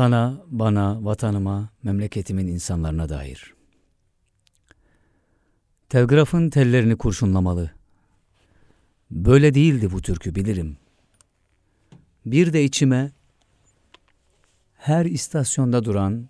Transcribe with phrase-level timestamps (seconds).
[0.00, 3.54] Sana, bana, vatanıma, memleketimin insanlarına dair.
[5.88, 7.70] Telgrafın tellerini kurşunlamalı.
[9.10, 10.76] Böyle değildi bu türkü bilirim.
[12.26, 13.10] Bir de içime
[14.74, 16.28] her istasyonda duran,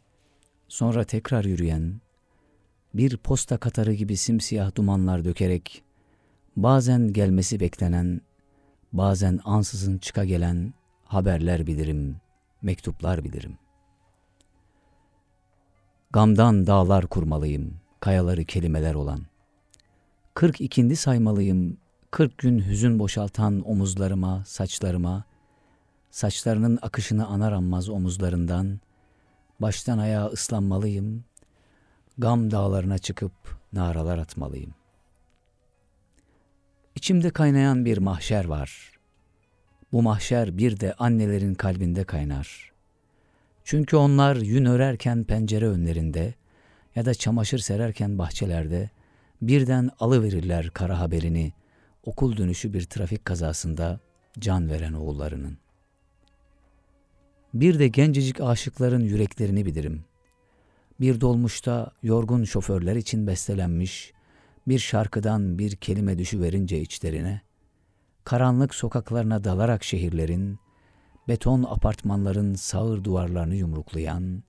[0.69, 2.00] sonra tekrar yürüyen,
[2.95, 5.83] bir posta katarı gibi simsiyah dumanlar dökerek,
[6.56, 8.20] bazen gelmesi beklenen,
[8.92, 12.30] bazen ansızın çıka gelen haberler bilirim.''
[12.62, 13.58] Mektuplar bilirim.
[16.11, 19.20] Gamdan dağlar kurmalıyım, kayaları kelimeler olan.
[20.34, 21.77] Kırk ikindi saymalıyım,
[22.11, 25.25] kırk gün hüzün boşaltan omuzlarıma, saçlarıma,
[26.11, 28.80] saçlarının akışını anar anmaz omuzlarından,
[29.61, 31.24] baştan ayağa ıslanmalıyım,
[32.19, 33.33] gam dağlarına çıkıp
[33.72, 34.74] naralar atmalıyım.
[36.95, 39.00] İçimde kaynayan bir mahşer var.
[39.92, 42.72] Bu mahşer bir de annelerin kalbinde kaynar.
[43.64, 46.34] Çünkü onlar yün örerken pencere önlerinde
[46.96, 48.91] ya da çamaşır sererken bahçelerde
[49.42, 51.52] birden alıverirler kara haberini
[52.05, 54.00] okul dönüşü bir trafik kazasında
[54.38, 55.58] can veren oğullarının.
[57.55, 60.05] Bir de gencecik aşıkların yüreklerini bilirim.
[61.00, 64.12] Bir dolmuşta yorgun şoförler için bestelenmiş
[64.68, 67.40] bir şarkıdan bir kelime düşüverince içlerine,
[68.30, 70.58] karanlık sokaklarına dalarak şehirlerin,
[71.29, 74.42] beton apartmanların sağır duvarlarını yumruklayan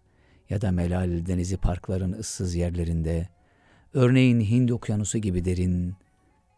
[0.50, 3.30] ya da Melal denizi parkların ıssız yerlerinde,
[3.94, 5.96] örneğin Hind okyanusu gibi derin,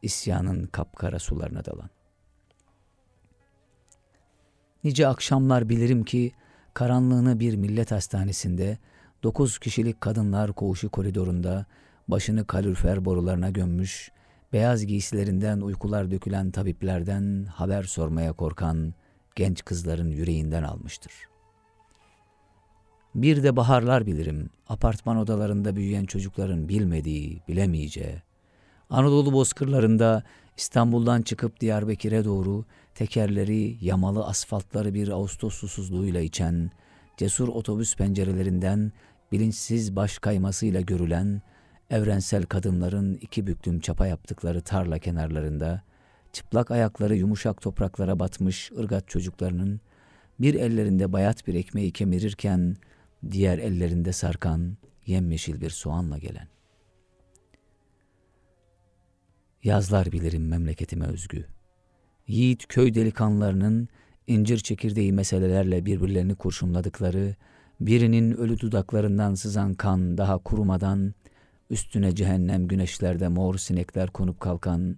[0.02, 1.90] isyanın kapkara sularına dalan.
[4.84, 6.32] Nice akşamlar bilirim ki,
[6.74, 8.78] karanlığını bir millet hastanesinde,
[9.24, 11.66] dokuz kişilik kadınlar koğuşu koridorunda,
[12.08, 14.12] başını kalorifer borularına gömmüş,
[14.54, 18.94] beyaz giysilerinden uykular dökülen tabiplerden haber sormaya korkan
[19.36, 21.14] genç kızların yüreğinden almıştır.
[23.16, 28.22] Bir de baharlar bilirim, apartman odalarında büyüyen çocukların bilmediği, bilemeyeceği,
[28.90, 30.24] Anadolu bozkırlarında
[30.58, 32.66] İstanbul'dan çıkıp Diyarbakır'a doğru
[32.96, 36.72] tekerleri, yamalı asfaltları bir Ağustos susuzluğuyla içen,
[37.18, 38.92] cesur otobüs pencerelerinden
[39.32, 41.42] bilinçsiz baş kaymasıyla görülen
[41.94, 45.82] evrensel kadınların iki büklüm çapa yaptıkları tarla kenarlarında,
[46.34, 49.82] çıplak ayakları yumuşak topraklara batmış ırgat çocuklarının,
[50.40, 52.76] bir ellerinde bayat bir ekmeği kemirirken,
[53.32, 56.48] diğer ellerinde sarkan yemyeşil bir soğanla gelen.
[59.64, 61.46] Yazlar bilirim memleketime özgü.
[62.28, 63.88] Yiğit köy delikanlarının
[64.28, 67.36] incir çekirdeği meselelerle birbirlerini kurşunladıkları,
[67.80, 71.14] birinin ölü dudaklarından sızan kan daha kurumadan
[71.70, 74.98] Üstüne cehennem güneşlerde mor sinekler konup kalkan,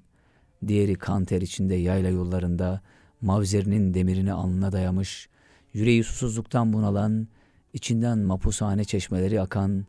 [0.67, 2.81] diğeri kan ter içinde yayla yollarında
[3.21, 5.29] mavzerinin demirini alnına dayamış,
[5.73, 7.27] yüreği susuzluktan bunalan,
[7.73, 9.85] içinden mapushane çeşmeleri akan,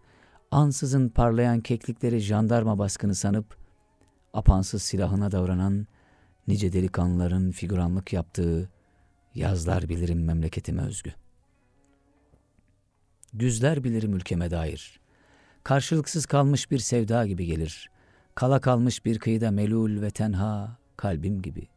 [0.51, 3.57] ansızın parlayan keklikleri jandarma baskını sanıp,
[4.33, 5.87] apansız silahına davranan,
[6.49, 8.71] nice delikanlıların figüranlık yaptığı
[9.35, 11.13] yazlar bilirim memleketime özgü.
[13.33, 15.06] Güzler bilirim ülkeme dair
[15.67, 17.91] karşılıksız kalmış bir sevda gibi gelir.
[18.35, 21.69] Kala kalmış bir kıyıda melul ve tenha kalbim gibi.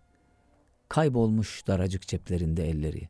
[0.90, 3.10] Kaybolmuş daracık ceplerinde elleri.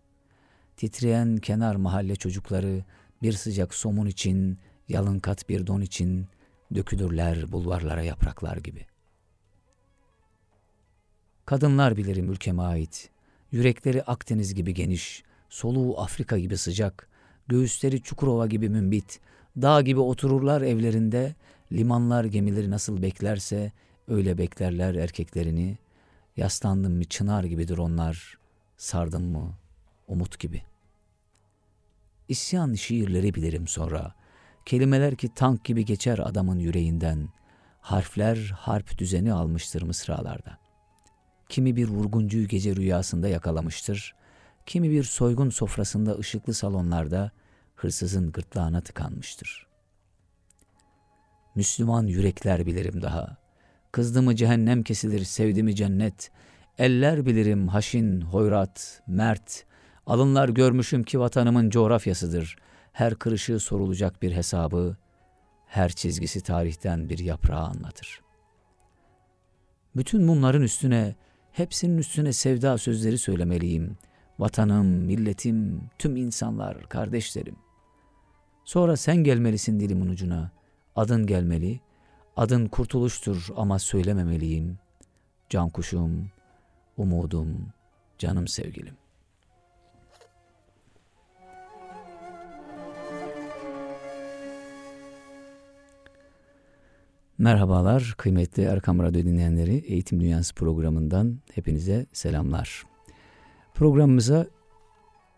[0.77, 2.83] Titreyen kenar mahalle çocukları
[3.21, 4.59] bir sıcak somun için,
[4.89, 6.27] yalın kat bir don için
[6.75, 8.85] dökülürler bulvarlara yapraklar gibi.
[11.45, 13.09] Kadınlar bilirim ülkeme ait.
[13.51, 17.09] Yürekleri Akdeniz gibi geniş, soluğu Afrika gibi sıcak,
[17.47, 19.19] göğüsleri Çukurova gibi mümbit,
[19.57, 21.35] Dağ gibi otururlar evlerinde,
[21.71, 23.71] limanlar gemileri nasıl beklerse
[24.07, 25.77] öyle beklerler erkeklerini.
[26.37, 28.37] Yaslandım mı çınar gibidir onlar,
[28.77, 29.53] sardım mı
[30.07, 30.61] umut gibi.
[32.27, 34.13] İsyan şiirleri bilirim sonra.
[34.65, 37.29] Kelimeler ki tank gibi geçer adamın yüreğinden.
[37.81, 40.57] Harfler harp düzeni almıştır mısralarda.
[41.49, 44.15] Kimi bir vurguncuyu gece rüyasında yakalamıştır.
[44.65, 47.31] Kimi bir soygun sofrasında ışıklı salonlarda
[47.79, 49.67] hırsızın gırtlağına tıkanmıştır.
[51.55, 53.37] Müslüman yürekler bilirim daha.
[53.91, 56.31] Kızdı mı cehennem kesilir, sevdi mi cennet.
[56.77, 59.65] Eller bilirim haşin, hoyrat, mert.
[60.05, 62.55] Alınlar görmüşüm ki vatanımın coğrafyasıdır.
[62.93, 64.97] Her kırışı sorulacak bir hesabı,
[65.67, 68.21] her çizgisi tarihten bir yaprağı anlatır.
[69.95, 71.15] Bütün mumların üstüne,
[71.51, 73.97] hepsinin üstüne sevda sözleri söylemeliyim.
[74.39, 77.55] Vatanım, milletim, tüm insanlar, kardeşlerim.
[78.69, 80.51] Sonra sen gelmelisin dilimin ucuna.
[80.95, 81.79] Adın gelmeli,
[82.37, 84.79] adın kurtuluştur ama söylememeliyim.
[85.49, 86.29] Can kuşum,
[86.97, 87.67] umudum,
[88.17, 88.93] canım sevgilim.
[97.37, 99.75] Merhabalar kıymetli Erkam Radyo dinleyenleri.
[99.75, 102.83] Eğitim Dünyası programından hepinize selamlar.
[103.73, 104.47] Programımıza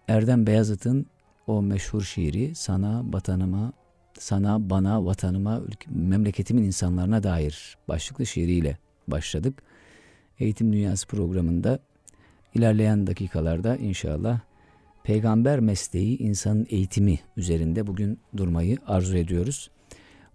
[0.07, 1.10] Erdem Beyazıt'ın
[1.47, 3.73] o meşhur şiiri sana, vatanıma,
[4.19, 8.77] sana, bana, vatanıma, memleketimin insanlarına dair başlıklı şiiriyle
[9.07, 9.63] başladık.
[10.39, 11.79] Eğitim Dünyası programında
[12.55, 14.39] ilerleyen dakikalarda inşallah
[15.03, 19.71] peygamber mesleği insanın eğitimi üzerinde bugün durmayı arzu ediyoruz.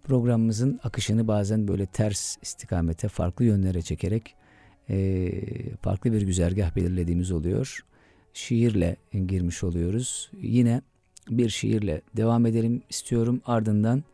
[0.04, 4.34] Programımızın akışını bazen böyle ters istikamete, farklı yönlere çekerek
[4.90, 5.30] e,
[5.76, 7.84] farklı bir güzergah belirlediğimiz oluyor.
[8.34, 10.30] Şiirle girmiş oluyoruz.
[10.40, 10.82] Yine
[11.30, 13.40] bir şiirle devam edelim istiyorum.
[13.44, 14.04] Ardından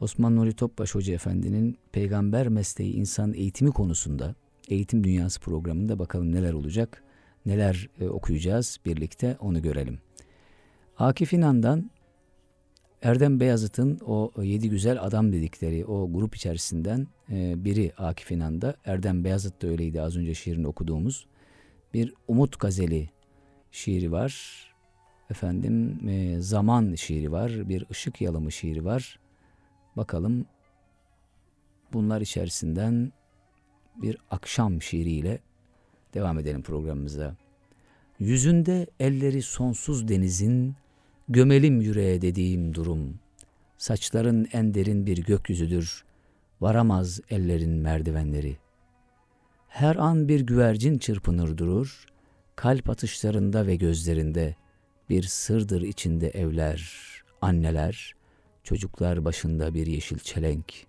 [0.00, 4.34] Osman Nuri Topbaş Hoca Efendi'nin Peygamber Mesleği İnsan Eğitimi konusunda
[4.68, 7.04] Eğitim Dünyası programında bakalım neler olacak,
[7.46, 9.98] neler e, okuyacağız birlikte onu görelim.
[10.98, 11.90] Akif İnan'dan
[13.02, 18.74] Erdem Beyazıt'ın o yedi güzel adam dedikleri o grup içerisinden e, biri Akif İnan'da.
[18.84, 21.26] Erdem Beyazıt da öyleydi az önce şiirini okuduğumuz.
[21.94, 23.10] Bir Umut Gazeli
[23.70, 24.34] şiiri var.
[25.30, 27.68] Efendim e, Zaman şiiri var.
[27.68, 29.18] Bir Işık Yalımı şiiri var.
[29.96, 30.46] Bakalım
[31.92, 33.12] bunlar içerisinden
[33.96, 35.38] bir akşam şiiriyle
[36.14, 37.36] devam edelim programımıza.
[38.18, 40.76] Yüzünde elleri sonsuz denizin
[41.30, 43.18] Gömelim yüreğe dediğim durum.
[43.78, 46.04] Saçların en derin bir gökyüzüdür.
[46.60, 48.56] Varamaz ellerin merdivenleri.
[49.68, 52.06] Her an bir güvercin çırpınır durur.
[52.56, 54.56] Kalp atışlarında ve gözlerinde
[55.10, 56.92] bir sırdır içinde evler,
[57.40, 58.14] anneler,
[58.64, 60.86] çocuklar başında bir yeşil çelenk.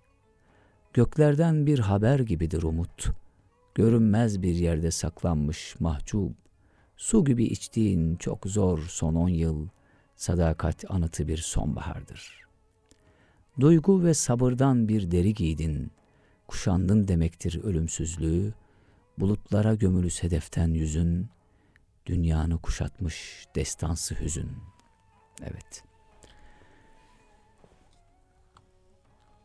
[0.92, 3.10] Göklerden bir haber gibidir umut.
[3.74, 6.32] Görünmez bir yerde saklanmış mahcup.
[6.96, 9.82] Su gibi içtiğin çok zor son on yıl.''
[10.22, 12.42] sadakat anıtı bir sonbahardır.
[13.60, 15.90] Duygu ve sabırdan bir deri giydin,
[16.46, 18.54] kuşandın demektir ölümsüzlüğü,
[19.18, 21.28] bulutlara gömülü sedeften yüzün,
[22.06, 24.50] dünyanı kuşatmış destansı hüzün.
[25.42, 25.84] Evet.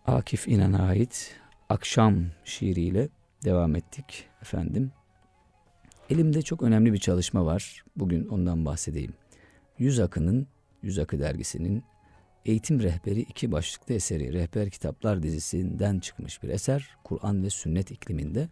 [0.05, 1.35] Akif İnan'a ait
[1.69, 3.09] Akşam şiiriyle
[3.43, 4.91] devam ettik efendim.
[6.09, 7.83] Elimde çok önemli bir çalışma var.
[7.95, 9.13] Bugün ondan bahsedeyim.
[9.77, 10.47] Yüz Akın'ın
[10.81, 11.83] Yüz Akı dergisinin
[12.45, 18.49] Eğitim Rehberi iki başlıklı eseri Rehber Kitaplar dizisinden çıkmış bir eser Kur'an ve sünnet ikliminde.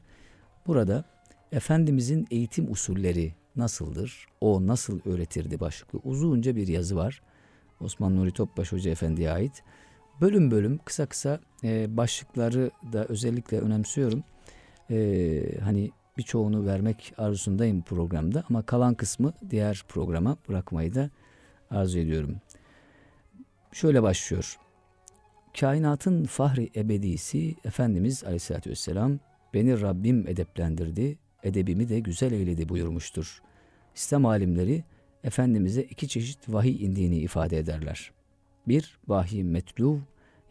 [0.68, 1.04] Burada
[1.52, 7.22] Efendimizin eğitim usulleri nasıldır, o nasıl öğretirdi başlıklı uzunca bir yazı var.
[7.80, 9.64] Osman Nuri Topbaş Hoca Efendi'ye ait.
[10.22, 14.24] Bölüm bölüm kısa kısa e, başlıkları da özellikle önemsiyorum.
[14.92, 21.10] E, hani birçoğunu vermek arzusundayım programda ama kalan kısmı diğer programa bırakmayı da
[21.70, 22.36] arzu ediyorum.
[23.72, 24.58] Şöyle başlıyor.
[25.60, 29.20] Kainatın fahri ebedisi Efendimiz Aleyhisselatü Vesselam
[29.54, 33.42] beni Rabbim edeplendirdi, edebimi de güzel eyledi buyurmuştur.
[33.96, 34.84] İslam alimleri
[35.24, 38.12] Efendimiz'e iki çeşit vahiy indiğini ifade ederler.
[38.68, 39.98] Bir, vahiy metluv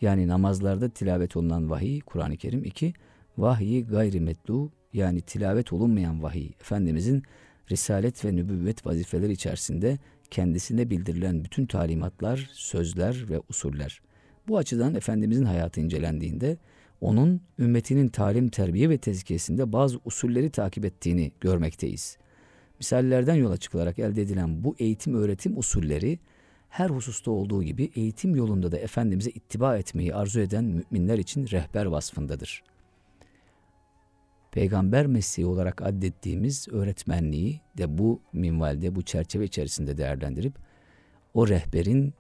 [0.01, 2.65] yani namazlarda tilavet olunan vahiy Kur'an-ı Kerim.
[2.65, 2.95] İki,
[3.39, 7.23] vahiy gayri metlu yani tilavet olunmayan vahiy Efendimizin
[7.71, 9.99] risalet ve nübüvvet vazifeleri içerisinde
[10.31, 14.01] kendisine bildirilen bütün talimatlar, sözler ve usuller.
[14.49, 16.57] Bu açıdan Efendimizin hayatı incelendiğinde
[17.05, 22.19] onun ümmetinin talim, terbiye ve tezkiyesinde bazı usulleri takip ettiğini görmekteyiz.
[22.79, 26.19] Misallerden yola çıkılarak elde edilen bu eğitim öğretim usulleri
[26.69, 31.87] her hususta olduğu gibi eğitim yolunda da Efendimiz'e ittiba etmeyi arzu eden müminler için rehber
[31.87, 32.63] vasfındadır
[34.55, 40.55] peygamber mesleği olarak addettiğimiz öğretmenliği de bu minvalde, bu çerçeve içerisinde değerlendirip
[41.35, 42.15] o rehberin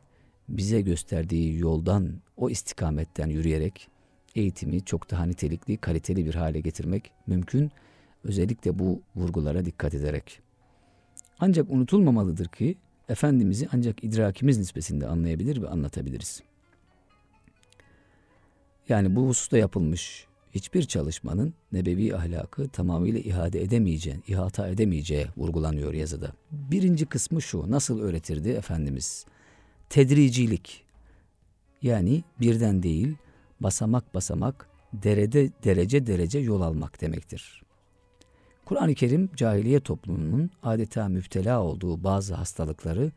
[0.48, 3.88] bize gösterdiği yoldan, o istikametten yürüyerek
[4.34, 7.70] eğitimi çok daha nitelikli, kaliteli bir hale getirmek mümkün.
[8.24, 10.40] Özellikle bu vurgulara dikkat ederek.
[11.40, 12.76] Ancak unutulmamalıdır ki
[13.08, 16.42] Efendimiz'i ancak idrakimiz nispesinde anlayabilir ve anlatabiliriz.
[18.88, 26.32] Yani bu hususta yapılmış hiçbir çalışmanın nebevi ahlakı tamamıyla ihade edemeyeceği, ihata edemeyeceği vurgulanıyor yazıda.
[26.50, 29.26] Birinci kısmı şu, nasıl öğretirdi Efendimiz?
[29.88, 30.84] Tedricilik,
[31.82, 33.14] yani birden değil,
[33.60, 37.62] basamak basamak, derede derece derece yol almak demektir.
[38.64, 43.12] Kur'an-ı Kerim cahiliye toplumunun adeta müptela olduğu bazı hastalıkları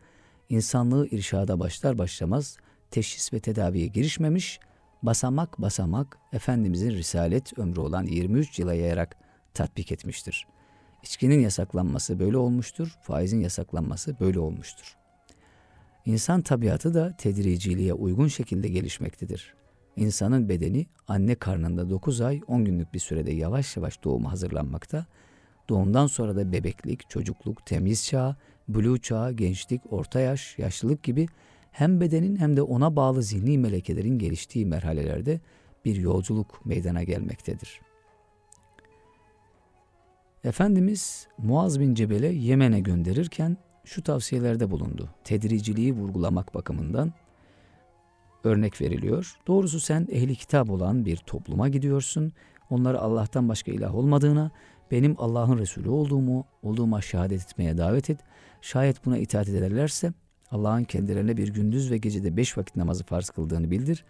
[0.50, 2.58] insanlığı irşada başlar başlamaz
[2.92, 4.60] teşhis ve tedaviye girişmemiş,
[5.04, 9.16] basamak basamak Efendimizin risalet ömrü olan 23 yıla yayarak
[9.54, 10.48] tatbik etmiştir.
[11.04, 14.98] İçkinin yasaklanması böyle olmuştur, faizin yasaklanması böyle olmuştur.
[16.06, 19.56] İnsan tabiatı da tedriciliğe uygun şekilde gelişmektedir.
[19.98, 25.06] İnsanın bedeni anne karnında 9 ay 10 günlük bir sürede yavaş yavaş doğuma hazırlanmakta,
[25.70, 28.36] doğumdan sonra da bebeklik, çocukluk, temiz çağ,
[28.68, 31.28] blue çağ, gençlik, orta yaş, yaşlılık gibi
[31.72, 35.40] hem bedenin hem de ona bağlı zihni melekelerin geliştiği merhalelerde
[35.86, 37.82] bir yolculuk meydana gelmektedir.
[40.44, 45.10] Efendimiz Muaz bin Cebel'e Yemen'e gönderirken şu tavsiyelerde bulundu.
[45.24, 47.14] Tedriciliği vurgulamak bakımından
[48.48, 49.38] örnek veriliyor.
[49.48, 52.34] Doğrusu sen ehli kitap olan bir topluma gidiyorsun.
[52.70, 54.52] Onları Allah'tan başka ilah olmadığına,
[54.92, 58.20] benim Allah'ın Resulü olduğumu, olduğuma şehadet etmeye davet et.
[58.62, 60.14] Şayet buna itaat ederlerse
[60.52, 64.06] Allah'ın kendilerine bir gündüz ve gecede beş vakit namazı farz kıldığını bildir.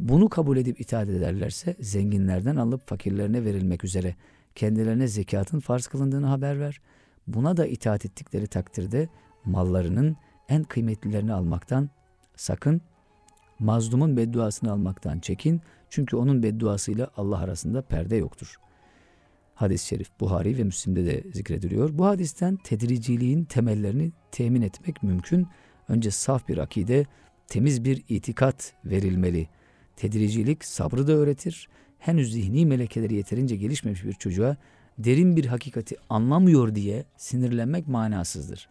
[0.00, 4.14] Bunu kabul edip itaat ederlerse zenginlerden alıp fakirlerine verilmek üzere
[4.54, 6.80] kendilerine zekatın farz kılındığını haber ver.
[7.26, 9.08] Buna da itaat ettikleri takdirde
[9.44, 10.16] mallarının
[10.48, 11.90] en kıymetlilerini almaktan
[12.36, 12.80] sakın.
[13.62, 15.60] Mazlumun bedduasını almaktan çekin.
[15.90, 18.56] Çünkü onun bedduasıyla Allah arasında perde yoktur.
[19.54, 21.98] Hadis-i şerif Buhari ve Müslim'de de zikrediliyor.
[21.98, 25.46] Bu hadisten tedriciliğin temellerini temin etmek mümkün.
[25.88, 27.06] Önce saf bir akide,
[27.48, 29.48] temiz bir itikat verilmeli.
[29.96, 31.68] Tedricilik sabrı da öğretir.
[31.98, 34.56] Henüz zihni melekeleri yeterince gelişmemiş bir çocuğa
[34.98, 38.68] derin bir hakikati anlamıyor diye sinirlenmek manasızdır.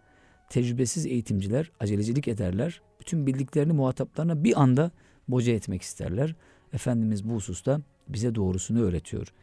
[0.49, 2.81] Tecrübesiz eğitimciler acelecilik ederler.
[3.01, 4.91] Bütün bildiklerini muhataplarına bir anda
[5.27, 6.35] boca etmek isterler.
[6.73, 9.33] Efendimiz bu hususta bize doğrusunu öğretiyor.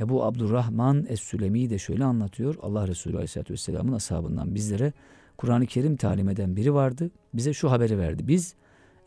[0.00, 2.54] Ebu Abdurrahman Es-Sülemi de şöyle anlatıyor.
[2.62, 4.92] Allah Resulü Aleyhisselatü Vesselam'ın ashabından bizlere
[5.36, 7.10] Kur'an-ı Kerim talim eden biri vardı.
[7.34, 8.28] Bize şu haberi verdi.
[8.28, 8.54] Biz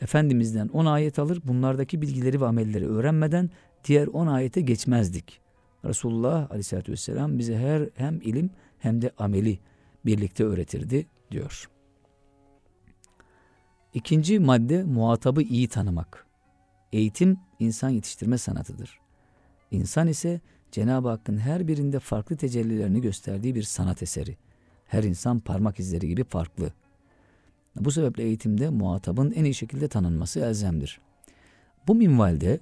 [0.02, 3.50] Efendimiz'den 10 ayet alır bunlardaki bilgileri ve amelleri öğrenmeden
[3.84, 5.42] diğer 10 ayete geçmezdik.
[5.86, 9.60] Resulullah Aleyhisselatü Vesselam bize her hem ilim hem de ameli
[10.06, 11.77] birlikte öğretirdi diyor.
[13.98, 16.26] İkinci madde muhatabı iyi tanımak.
[16.94, 19.00] Eğitim insan yetiştirme sanatıdır.
[19.72, 24.38] İnsan ise Cenab-ı Hakk'ın her birinde farklı tecellilerini gösterdiği bir sanat eseri.
[24.86, 26.74] Her insan parmak izleri gibi farklı.
[27.76, 31.02] Bu sebeple eğitimde muhatabın en iyi şekilde tanınması elzemdir.
[31.88, 32.60] Bu minvalde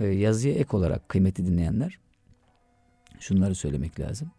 [0.00, 1.98] e, yazıya ek olarak kıymetli dinleyenler
[3.20, 4.30] şunları söylemek lazım.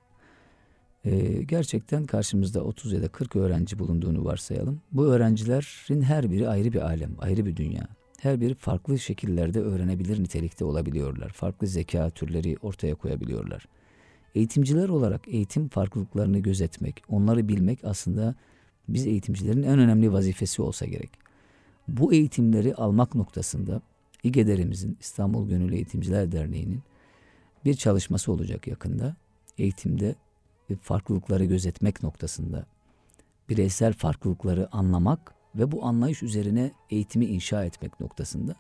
[1.06, 4.82] E, gerçekten karşımızda 30 ya da 40 öğrenci bulunduğunu varsayalım.
[4.92, 7.88] Bu öğrencilerin her biri ayrı bir alem, ayrı bir dünya.
[8.20, 11.30] Her biri farklı şekillerde öğrenebilir nitelikte olabiliyorlar.
[11.30, 13.66] Farklı zeka türleri ortaya koyabiliyorlar.
[14.36, 18.36] Eğitimciler olarak eğitim farklılıklarını gözetmek, onları bilmek aslında
[18.88, 21.12] biz eğitimcilerin en önemli vazifesi olsa gerek.
[21.88, 23.82] Bu eğitimleri almak noktasında
[24.24, 26.82] İGEDER'imizin İstanbul Gönüllü Eğitimciler Derneği'nin
[27.66, 29.16] bir çalışması olacak yakında.
[29.58, 30.16] Eğitimde
[30.76, 32.66] farklılıkları gözetmek noktasında
[33.50, 38.56] bireysel farklılıkları anlamak ve bu anlayış üzerine eğitimi inşa etmek noktasında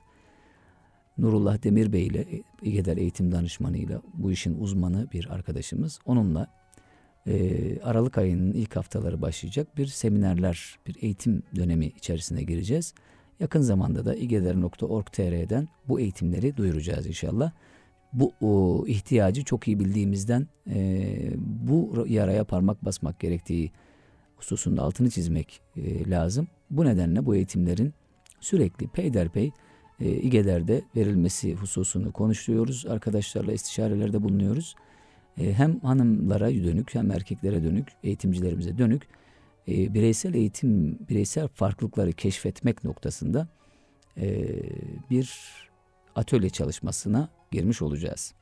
[1.18, 2.27] Nurullah Demir Bey ile
[2.62, 6.00] İGEDER eğitim danışmanıyla bu işin uzmanı bir arkadaşımız.
[6.06, 6.48] Onunla
[7.27, 12.94] e, Aralık ayının ilk haftaları başlayacak bir seminerler, bir eğitim dönemi içerisine gireceğiz.
[13.39, 17.51] Yakın zamanda da igeder.org.tr'den bu eğitimleri duyuracağız inşallah.
[18.13, 18.34] Bu
[18.88, 21.03] ihtiyacı çok iyi bildiğimizden e,
[21.38, 23.72] bu yaraya parmak basmak gerektiği
[24.41, 26.48] hususunda altını çizmek e, lazım.
[26.70, 27.94] Bu nedenle bu eğitimlerin
[28.39, 29.51] sürekli peyderpey
[30.00, 32.86] e, İGEDER'de verilmesi hususunu konuşuyoruz.
[32.86, 34.75] Arkadaşlarla istişarelerde bulunuyoruz.
[35.38, 39.08] E, hem hanımlara dönük hem erkeklere dönük, eğitimcilerimize dönük
[39.68, 43.48] bireysel eğitim, bireysel farklılıkları keşfetmek noktasında
[45.10, 45.39] bir
[46.15, 48.34] atölye çalışmasına girmiş olacağız.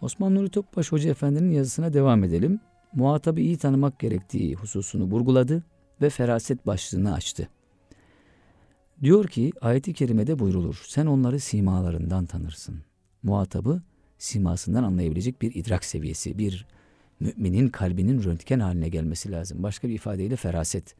[0.00, 2.60] Osman Nuri Topbaş Hoca Efendi'nin yazısına devam edelim.
[2.92, 5.62] Muhatabı iyi tanımak gerektiği hususunu vurguladı
[6.02, 7.48] ve feraset başlığını açtı.
[9.02, 10.84] Diyor ki ayeti kerimede buyrulur.
[10.86, 12.80] Sen onları simalarından tanırsın.
[13.22, 13.82] Muhatabı
[14.18, 16.66] simasından anlayabilecek bir idrak seviyesi, bir
[17.20, 19.62] Müminin kalbinin röntgen haline gelmesi lazım.
[19.62, 20.94] Başka bir ifadeyle feraset.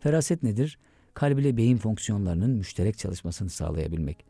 [0.00, 0.78] Feraset nedir?
[1.14, 4.24] Kalb ile beyin fonksiyonlarının müşterek çalışmasını sağlayabilmek.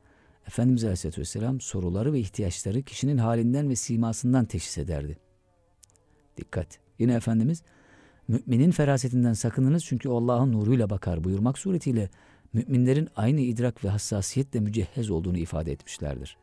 [0.46, 5.18] Efendimiz Aleyhisselatü Vesselam soruları ve ihtiyaçları kişinin halinden ve simasından teşhis ederdi.
[6.36, 6.78] Dikkat!
[6.98, 7.62] Yine Efendimiz,
[8.28, 12.10] müminin ferasetinden sakınınız çünkü Allah'ın nuruyla bakar buyurmak suretiyle
[12.52, 16.36] müminlerin aynı idrak ve hassasiyetle mücehhez olduğunu ifade etmişlerdir.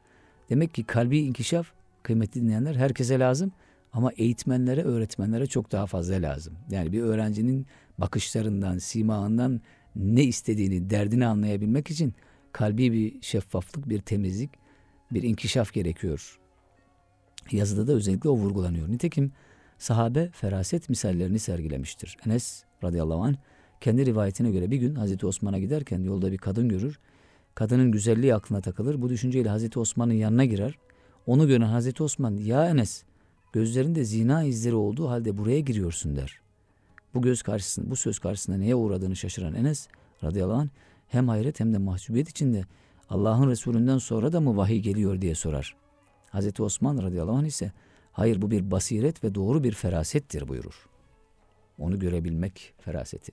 [0.50, 1.68] Demek ki kalbi inkişaf,
[2.04, 3.52] kıymetli dinleyenler herkese lazım
[3.94, 6.54] ama eğitmenlere, öğretmenlere çok daha fazla lazım.
[6.70, 7.68] Yani bir öğrencinin
[7.98, 9.62] bakışlarından, simağından
[9.96, 12.14] ne istediğini, derdini anlayabilmek için
[12.54, 14.50] kalbi bir şeffaflık, bir temizlik,
[15.12, 16.40] bir inkişaf gerekiyor.
[17.52, 18.90] Yazıda da özellikle o vurgulanıyor.
[18.90, 19.32] Nitekim
[19.78, 22.18] sahabe feraset misallerini sergilemiştir.
[22.26, 23.36] Enes radıyallahu anh
[23.82, 27.00] kendi rivayetine göre bir gün Hazreti Osman'a giderken yolda bir kadın görür.
[27.56, 29.02] Kadının güzelliği aklına takılır.
[29.02, 30.78] Bu düşünceyle Hazreti Osman'ın yanına girer.
[31.26, 33.04] Onu gören Hazreti Osman ya Enes
[33.54, 36.40] gözlerinde zina izleri olduğu halde buraya giriyorsun der.
[37.14, 39.88] Bu göz karşısında, bu söz karşısında neye uğradığını şaşıran Enes
[40.24, 40.70] radıyallahu anh
[41.13, 42.65] hem hayret hem de mahcubiyet içinde
[43.10, 45.75] Allah'ın Resulünden sonra da mı vahiy geliyor diye sorar.
[46.29, 47.72] Hazreti Osman radıyallahu anh ise
[48.12, 50.89] hayır bu bir basiret ve doğru bir ferasettir buyurur.
[51.79, 53.32] Onu görebilmek feraseti.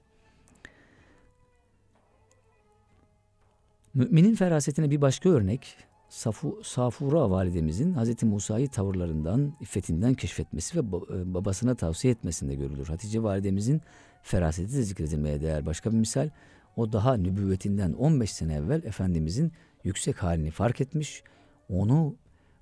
[3.94, 5.76] Müminin ferasetine bir başka örnek
[6.08, 8.22] Safu, Safura validemizin Hz.
[8.22, 12.86] Musa'yı tavırlarından, iffetinden keşfetmesi ve e, babasına tavsiye etmesinde görülür.
[12.86, 13.80] Hatice validemizin
[14.22, 15.66] feraseti de zikredilmeye değer.
[15.66, 16.30] Başka bir misal
[16.76, 19.52] o daha nübüvvetinden 15 sene evvel Efendimizin
[19.84, 21.22] yüksek halini fark etmiş,
[21.68, 22.16] onu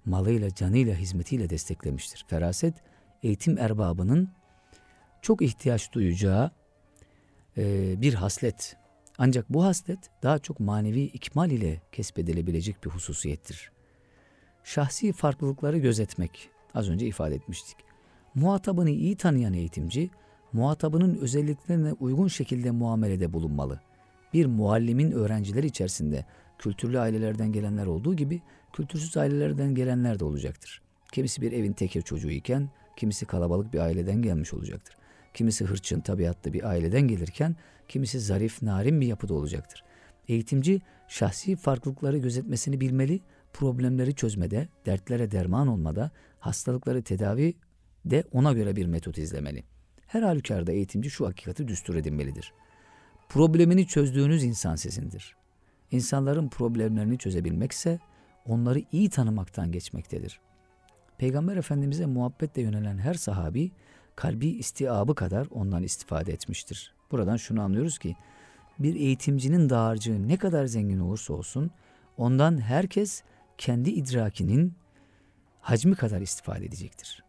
[0.05, 2.25] malıyla, canıyla, hizmetiyle desteklemiştir.
[2.29, 2.75] Feraset,
[3.23, 4.29] eğitim erbabının
[5.23, 6.51] çok ihtiyaç duyacağı
[7.57, 8.77] e, bir haslet.
[9.19, 13.73] Ancak bu haslet daha çok manevi ikmal ile kesbedilebilecek bir hususiyettir.
[14.65, 17.77] Şahsi farklılıkları gözetmek, az önce ifade etmiştik.
[18.35, 20.11] Muhatabını iyi tanıyan eğitimci,
[20.53, 23.81] muhatabının özelliklerine uygun şekilde muamelede bulunmalı.
[24.35, 26.25] Bir muallimin öğrenciler içerisinde
[26.59, 30.83] kültürlü ailelerden gelenler olduğu gibi kültürsüz ailelerden gelenler de olacaktır.
[31.13, 34.97] Kimisi bir evin tekir çocuğu iken kimisi kalabalık bir aileden gelmiş olacaktır.
[35.35, 37.57] Kimisi hırçın tabiatlı bir aileden gelirken
[37.89, 39.85] kimisi zarif, narin bir yapıda olacaktır.
[40.29, 43.21] Eğitimci şahsi farklılıkları gözetmesini bilmeli,
[43.53, 47.55] problemleri çözmede, dertlere derman olmada, hastalıkları tedavi
[48.05, 49.65] de ona göre bir metot izlemeli.
[50.07, 52.53] Her halükarda eğitimci şu hakikati düstur edinmelidir.
[53.29, 55.37] Problemini çözdüğünüz insan sizindir.
[55.91, 57.99] İnsanların problemlerini çözebilmekse
[58.47, 60.41] onları iyi tanımaktan geçmektedir.
[61.19, 63.71] Peygamber Efendimiz'e muhabbetle yönelen her sahabi
[64.17, 66.95] kalbi istiabı kadar ondan istifade etmiştir.
[67.11, 68.17] Buradan şunu anlıyoruz ki
[68.79, 71.71] bir eğitimcinin dağarcığı ne kadar zengin olursa olsun
[72.17, 73.23] ondan herkes
[73.59, 74.75] kendi idrakinin
[75.61, 77.28] hacmi kadar istifade edecektir.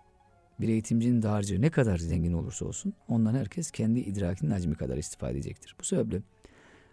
[0.60, 5.32] Bir eğitimcinin dağarcığı ne kadar zengin olursa olsun ondan herkes kendi idrakinin hacmi kadar istifade
[5.32, 5.76] edecektir.
[5.80, 6.22] Bu sebeple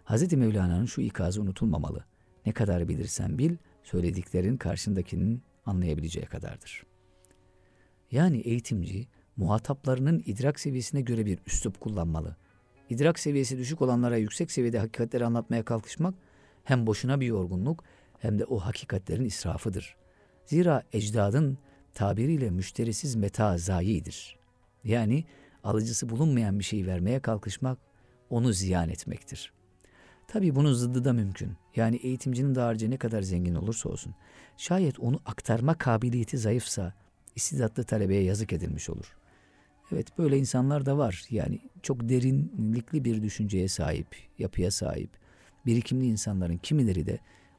[0.04, 0.32] Hz.
[0.32, 2.04] Mevlana'nın şu ikazı unutulmamalı.
[2.46, 6.82] Ne kadar bilirsen bil, söylediklerin karşındakinin anlayabileceği kadardır.
[8.10, 12.36] Yani eğitimci muhataplarının idrak seviyesine göre bir üslup kullanmalı.
[12.90, 16.14] İdrak seviyesi düşük olanlara yüksek seviyede hakikatleri anlatmaya kalkışmak
[16.64, 17.84] hem boşuna bir yorgunluk
[18.18, 19.96] hem de o hakikatlerin israfıdır.
[20.44, 21.58] Zira ecdadın
[21.96, 24.36] tabiriyle müşterisiz meta zayidir.
[24.84, 25.24] Yani
[25.64, 27.78] alıcısı bulunmayan bir şeyi vermeye kalkışmak
[28.30, 29.52] onu ziyan etmektir.
[30.28, 31.52] Tabii bunun zıddı da mümkün.
[31.76, 34.14] Yani eğitimcinin dağarcığı ne kadar zengin olursa olsun.
[34.56, 36.94] Şayet onu aktarma kabiliyeti zayıfsa
[37.36, 39.16] istidatlı talebeye yazık edilmiş olur.
[39.92, 41.24] Evet böyle insanlar da var.
[41.30, 45.10] Yani çok derinlikli bir düşünceye sahip, yapıya sahip,
[45.66, 47.18] birikimli insanların kimileri de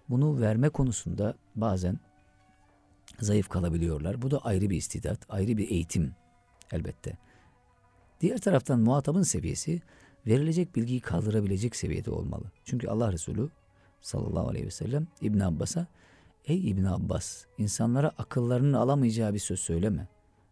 [0.09, 1.99] bunu verme konusunda bazen
[3.19, 4.21] zayıf kalabiliyorlar.
[4.21, 6.15] Bu da ayrı bir istidat, ayrı bir eğitim
[6.71, 7.17] elbette.
[8.21, 9.81] Diğer taraftan muhatabın seviyesi
[10.27, 12.51] verilecek bilgiyi kaldırabilecek seviyede olmalı.
[12.65, 13.49] Çünkü Allah Resulü
[14.01, 15.87] sallallahu aleyhi ve sellem İbn Abbas'a
[16.45, 20.07] Ey İbn Abbas insanlara akıllarının alamayacağı bir söz söyleme.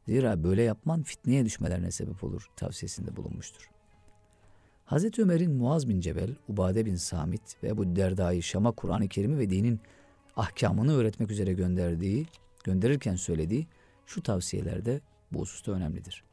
[0.07, 3.69] Zira böyle yapman fitneye düşmelerine sebep olur tavsiyesinde bulunmuştur.
[4.85, 9.49] Hazreti Ömer'in Muaz bin Cebel, Ubade bin Samit ve bu Derda'yı Şam'a Kur'an-ı Kerim'i ve
[9.49, 9.79] dinin
[10.35, 12.27] ahkamını öğretmek üzere gönderdiği,
[12.65, 13.67] gönderirken söylediği
[14.05, 15.01] şu tavsiyelerde
[15.31, 16.23] bu hususta önemlidir.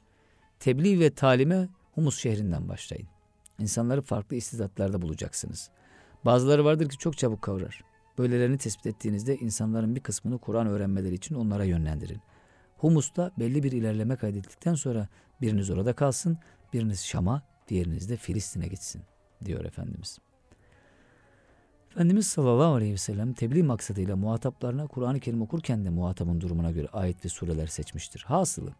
[0.61, 3.09] Tebliğ ve talime Humus şehrinden başlayın.
[3.59, 5.71] İnsanları farklı istidatlarda bulacaksınız.
[6.25, 7.85] Bazıları vardır ki çok çabuk kavrar.
[8.19, 12.21] Böylelerini tespit ettiğinizde insanların bir kısmını Kur'an öğrenmeleri için onlara yönlendirin.
[12.77, 15.09] Humus'ta belli bir ilerleme kaydettikten sonra
[15.41, 16.39] biriniz orada kalsın,
[16.73, 19.03] biriniz Şam'a, diğeriniz de Filistin'e gitsin
[19.45, 20.19] diyor Efendimiz.
[21.93, 26.89] Efendimiz sallallahu aleyhi ve sellem tebliğ maksadıyla muhataplarına Kur'an-ı Kerim okurken de muhatabın durumuna göre
[26.93, 28.25] ayet ve sureler seçmiştir.
[28.27, 28.73] Hasılı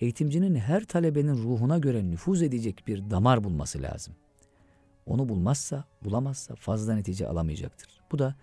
[0.00, 4.14] eğitimcinin her talebenin ruhuna göre nüfuz edecek bir damar bulması lazım.
[5.06, 8.00] Onu bulmazsa, bulamazsa fazla netice alamayacaktır.
[8.12, 8.34] Bu da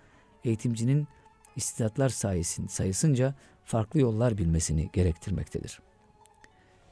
[0.43, 1.07] eğitimcinin
[1.55, 3.35] istidatlar sayesinde, sayısınca
[3.65, 5.79] farklı yollar bilmesini gerektirmektedir.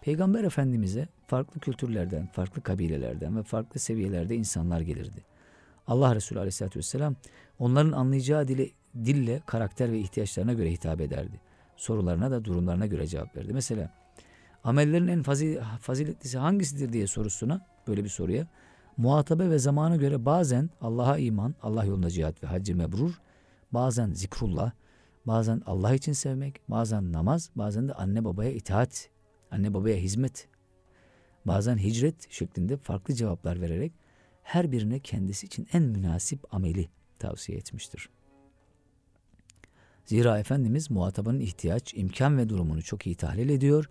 [0.02, 5.31] Peygamber Efendimiz'e farklı kültürlerden, farklı kabilelerden ve farklı seviyelerde insanlar gelirdi.
[5.92, 7.16] Allah Resulü Aleyhisselatü Vesselam
[7.60, 11.42] onların anlayacağı dili, dille karakter ve ihtiyaçlarına göre hitap ederdi.
[11.78, 13.54] Sorularına da durumlarına göre cevap verdi.
[13.54, 13.94] Mesela
[14.64, 15.24] amellerin en
[15.80, 18.48] faziletlisi hangisidir diye sorusuna böyle bir soruya
[18.98, 23.22] muhatabe ve zamana göre bazen Allah'a iman, Allah yolunda cihat ve haccı mebrur,
[23.72, 24.72] bazen zikrullah,
[25.26, 29.10] bazen Allah için sevmek, bazen namaz, bazen de anne babaya itaat,
[29.52, 30.48] anne babaya hizmet,
[31.46, 34.01] bazen hicret şeklinde farklı cevaplar vererek
[34.44, 38.10] her birine kendisi için en münasip ameli tavsiye etmiştir.
[40.06, 43.90] Zira Efendimiz muhatabının ihtiyaç, imkan ve durumunu çok iyi tahlil ediyor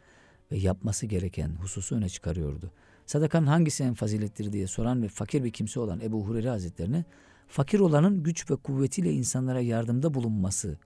[0.53, 2.71] ve yapması gereken hususu öne çıkarıyordu.
[3.07, 7.05] Sadakanın hangisi en fazilettir diye soran ve fakir bir kimse olan Ebu Hureyre Hazretlerine
[7.49, 10.81] fakir olanın güç ve kuvvetiyle insanlara yardımda bulunmasıdır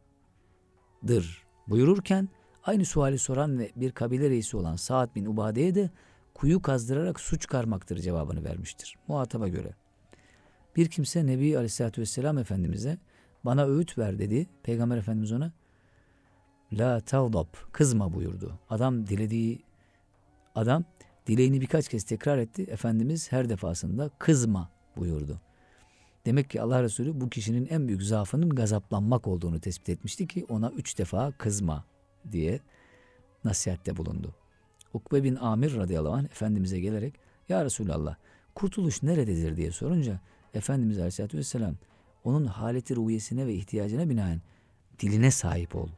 [1.67, 2.29] buyururken
[2.65, 5.91] aynı suali soran ve bir kabile reisi olan Sa'd bin Ubade'ye de
[6.35, 8.97] kuyu kazdırarak su çıkarmaktır cevabını vermiştir.
[9.09, 9.75] Muhataba göre.
[10.77, 12.99] Bir kimse Nebi Aleyhisselatü Vesselam Efendimiz'e
[13.45, 14.47] bana öğüt ver dedi.
[14.63, 15.53] Peygamber Efendimiz ona
[16.73, 18.59] La tavdab kızma buyurdu.
[18.71, 19.63] Adam dilediği
[20.55, 20.85] adam
[21.27, 22.63] dileğini birkaç kez tekrar etti.
[22.63, 25.41] Efendimiz her defasında kızma buyurdu.
[26.27, 30.71] Demek ki Allah Resulü bu kişinin en büyük zaafının gazaplanmak olduğunu tespit etmişti ki ona
[30.71, 31.85] üç defa kızma
[32.33, 32.61] diye
[33.45, 34.35] nasihatte bulundu.
[34.95, 37.15] Ukbe bin Amir radıyallahu anh Efendimiz'e gelerek
[37.49, 38.17] Ya Resulallah
[38.55, 40.21] kurtuluş nerededir diye sorunca
[40.55, 41.75] Efendimiz aleyhissalatü vesselam
[42.25, 44.41] onun haleti ruhiyesine ve ihtiyacına binaen
[45.01, 45.89] diline sahip ol.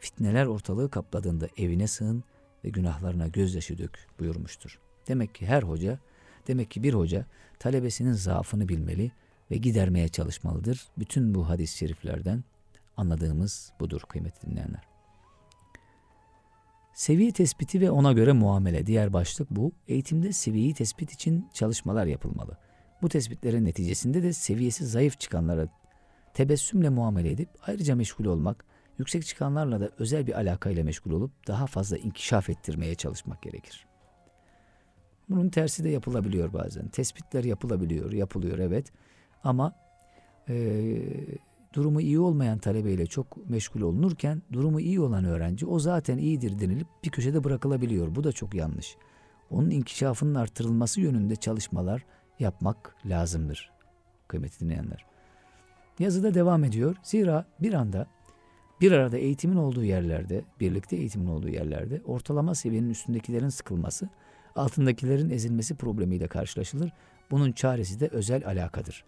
[0.00, 2.24] Fitneler ortalığı kapladığında evine sığın
[2.64, 4.80] ve günahlarına gözyaşı dök buyurmuştur.
[5.08, 5.98] Demek ki her hoca,
[6.46, 7.26] demek ki bir hoca
[7.58, 9.12] talebesinin zaafını bilmeli
[9.50, 10.88] ve gidermeye çalışmalıdır.
[10.98, 12.44] Bütün bu hadis-i şeriflerden
[12.96, 14.93] anladığımız budur kıymetli dinleyenler.
[16.94, 19.72] Seviye tespiti ve ona göre muamele diğer başlık bu.
[19.88, 22.58] Eğitimde seviyeyi tespit için çalışmalar yapılmalı.
[23.02, 25.68] Bu tespitlerin neticesinde de seviyesi zayıf çıkanlara
[26.34, 28.64] tebessümle muamele edip ayrıca meşgul olmak,
[28.98, 33.86] yüksek çıkanlarla da özel bir alakayla meşgul olup daha fazla inkişaf ettirmeye çalışmak gerekir.
[35.28, 36.88] Bunun tersi de yapılabiliyor bazen.
[36.88, 38.92] Tespitler yapılabiliyor, yapılıyor evet.
[39.44, 39.72] Ama
[40.48, 40.54] e,
[41.74, 46.86] durumu iyi olmayan talebeyle çok meşgul olunurken durumu iyi olan öğrenci o zaten iyidir denilip
[47.04, 48.14] bir köşede bırakılabiliyor.
[48.14, 48.96] Bu da çok yanlış.
[49.50, 52.04] Onun inkişafının artırılması yönünde çalışmalar
[52.38, 53.74] yapmak lazımdır
[54.28, 55.06] kıymetli dinleyenler.
[55.98, 56.96] Yazıda devam ediyor.
[57.02, 58.06] Zira bir anda
[58.80, 64.08] bir arada eğitimin olduğu yerlerde, birlikte eğitimin olduğu yerlerde ortalama seviyenin üstündekilerin sıkılması,
[64.56, 66.92] altındakilerin ezilmesi problemiyle karşılaşılır.
[67.30, 69.04] Bunun çaresi de özel alakadır.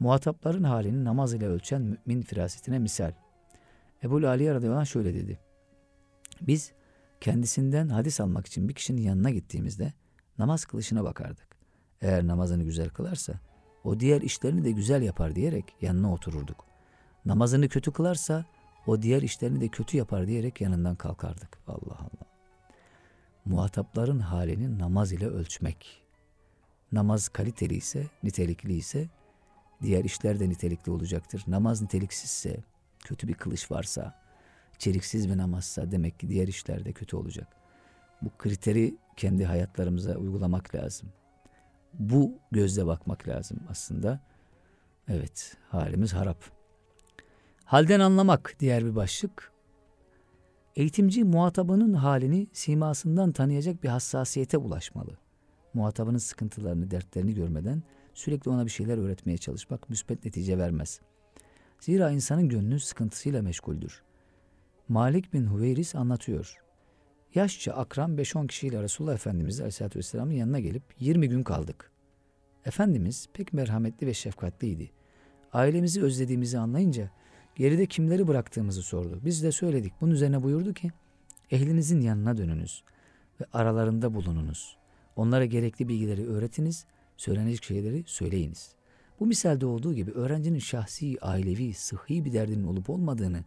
[0.00, 3.12] Muhatapların halini namaz ile ölçen mümin firasetine misal.
[4.02, 5.38] Ebu Ali radıyallahu anh şöyle dedi.
[6.40, 6.72] Biz
[7.20, 9.92] kendisinden hadis almak için bir kişinin yanına gittiğimizde
[10.38, 11.48] namaz kılışına bakardık.
[12.00, 13.40] Eğer namazını güzel kılarsa
[13.84, 16.64] o diğer işlerini de güzel yapar diyerek yanına otururduk.
[17.24, 18.44] Namazını kötü kılarsa
[18.86, 21.58] o diğer işlerini de kötü yapar diyerek yanından kalkardık.
[21.68, 22.30] Allah Allah.
[23.44, 26.02] Muhatapların halini namaz ile ölçmek.
[26.92, 29.08] Namaz kaliteli ise, nitelikli ise
[29.82, 31.44] diğer işler de nitelikli olacaktır.
[31.46, 32.56] Namaz niteliksizse,
[33.04, 34.20] kötü bir kılıç varsa,
[34.74, 37.48] içeriksiz bir namazsa demek ki diğer işler de kötü olacak.
[38.22, 41.08] Bu kriteri kendi hayatlarımıza uygulamak lazım.
[41.94, 44.20] Bu gözle bakmak lazım aslında.
[45.08, 46.44] Evet, halimiz harap.
[47.64, 49.52] Halden anlamak diğer bir başlık.
[50.76, 55.18] Eğitimci muhatabının halini simasından tanıyacak bir hassasiyete ulaşmalı.
[55.74, 57.82] Muhatabının sıkıntılarını, dertlerini görmeden
[58.14, 61.00] sürekli ona bir şeyler öğretmeye çalışmak müspet netice vermez.
[61.80, 64.02] Zira insanın gönlü sıkıntısıyla meşguldür.
[64.88, 66.56] Malik bin Hüveyris anlatıyor.
[67.34, 71.90] Yaşça akran 5-10 kişiyle Resulullah Efendimiz Aleyhisselatü Vesselam'ın yanına gelip 20 gün kaldık.
[72.64, 74.90] Efendimiz pek merhametli ve şefkatliydi.
[75.52, 77.10] Ailemizi özlediğimizi anlayınca
[77.54, 79.20] geride kimleri bıraktığımızı sordu.
[79.24, 79.92] Biz de söyledik.
[80.00, 80.90] Bunun üzerine buyurdu ki
[81.50, 82.84] ehlinizin yanına dönünüz
[83.40, 84.76] ve aralarında bulununuz.
[85.16, 86.86] Onlara gerekli bilgileri öğretiniz,
[87.20, 88.74] söylenecek şeyleri söyleyiniz.
[89.20, 93.44] Bu misalde olduğu gibi öğrencinin şahsi, ailevi, sıhhi bir derdinin olup olmadığını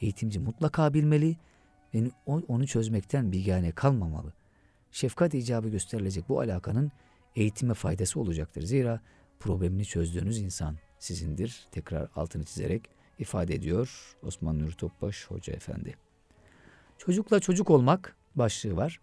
[0.00, 1.36] eğitimci mutlaka bilmeli
[1.94, 4.32] ve onu çözmekten bilgane kalmamalı.
[4.90, 6.92] Şefkat icabı gösterilecek bu alakanın
[7.36, 8.62] eğitime faydası olacaktır.
[8.62, 9.00] Zira
[9.40, 11.66] problemini çözdüğünüz insan sizindir.
[11.70, 15.94] Tekrar altını çizerek ifade ediyor Osman Nuri Topbaş Hoca Efendi.
[16.98, 19.00] Çocukla çocuk olmak başlığı var.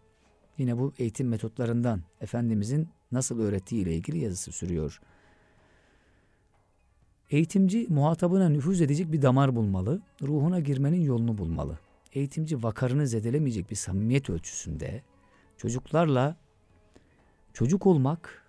[0.57, 5.01] yine bu eğitim metotlarından Efendimizin nasıl öğrettiği ile ilgili yazısı sürüyor.
[7.29, 11.79] Eğitimci muhatabına nüfuz edecek bir damar bulmalı, ruhuna girmenin yolunu bulmalı.
[12.13, 15.03] Eğitimci vakarını zedelemeyecek bir samimiyet ölçüsünde
[15.57, 16.35] çocuklarla
[17.53, 18.45] çocuk olmak,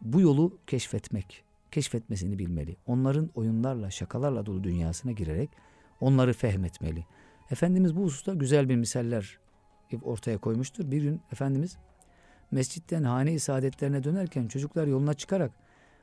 [0.00, 2.76] bu yolu keşfetmek, keşfetmesini bilmeli.
[2.86, 5.50] Onların oyunlarla, şakalarla dolu dünyasına girerek
[6.00, 7.06] onları fehmetmeli.
[7.50, 9.38] Efendimiz bu hususta güzel bir misaller
[10.02, 10.90] ortaya koymuştur.
[10.90, 11.76] Bir gün Efendimiz
[12.50, 15.52] mescitten hane-i saadetlerine dönerken çocuklar yoluna çıkarak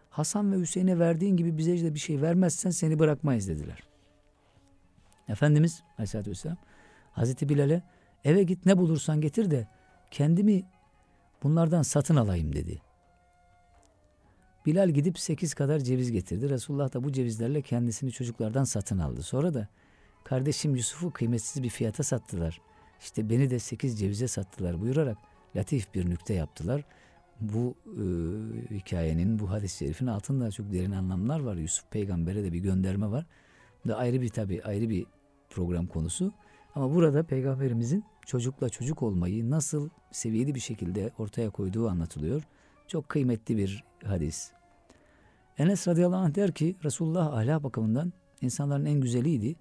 [0.10, 3.84] Hasan ve Hüseyin'e verdiğin gibi bize de bir şey vermezsen seni bırakmayız dediler.
[5.28, 6.58] Efendimiz Aleyhisselatü Vesselam
[7.12, 7.84] Hazreti Bilal'e
[8.24, 9.68] eve git ne bulursan getir de
[10.12, 10.64] kendimi
[11.44, 12.82] bunlardan satın alayım dedi.
[14.66, 16.50] Bilal gidip sekiz kadar ceviz getirdi.
[16.50, 19.22] Resulullah da bu cevizlerle kendisini çocuklardan satın aldı.
[19.24, 19.68] Sonra da
[20.24, 22.62] kardeşim Yusuf'u kıymetsiz bir fiyata sattılar.
[23.00, 25.18] İşte beni de sekiz cevize sattılar buyurarak
[25.56, 26.82] latif bir nükte yaptılar.
[27.42, 28.04] Bu e,
[28.76, 31.56] hikayenin, bu hadis-i şerifin altında çok derin anlamlar var.
[31.56, 33.26] Yusuf peygambere de bir gönderme var.
[33.86, 35.06] Bu da ayrı bir tabi ayrı bir
[35.50, 36.34] program konusu.
[36.76, 42.44] Ama burada peygamberimizin çocukla çocuk olmayı nasıl seviyeli bir şekilde ortaya koyduğu anlatılıyor.
[42.88, 44.52] Çok kıymetli bir hadis.
[45.58, 49.56] Enes radıyallahu anh der ki Resulullah ahlak bakımından insanların en güzeliydi.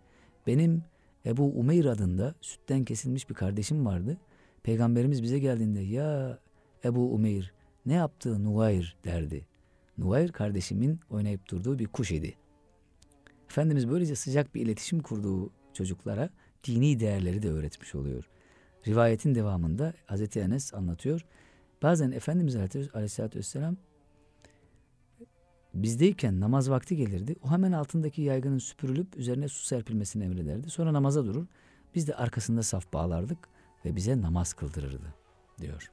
[0.46, 0.82] Benim
[1.26, 4.16] Ebu Umeyr adında sütten kesilmiş bir kardeşim vardı.
[4.64, 6.38] Peygamberimiz bize geldiğinde ya
[6.84, 7.52] Ebu Umeyr
[7.86, 9.46] ne yaptı Nuvayr derdi.
[9.98, 12.34] Nuvayr kardeşimin oynayıp durduğu bir kuş idi.
[13.50, 16.30] Efendimiz böylece sıcak bir iletişim kurduğu çocuklara
[16.64, 18.28] dini değerleri de öğretmiş oluyor.
[18.86, 21.26] Rivayetin devamında Hazreti Enes anlatıyor.
[21.82, 23.76] Bazen Efendimiz Aleyhisselatü Vesselam
[25.74, 27.36] bizdeyken namaz vakti gelirdi.
[27.42, 30.70] O hemen altındaki yaygının süpürülüp üzerine su serpilmesini emrederdi.
[30.70, 31.46] Sonra namaza durur.
[31.94, 33.53] Biz de arkasında saf bağlardık
[33.84, 35.14] ve bize namaz kıldırırdı
[35.60, 35.90] diyor.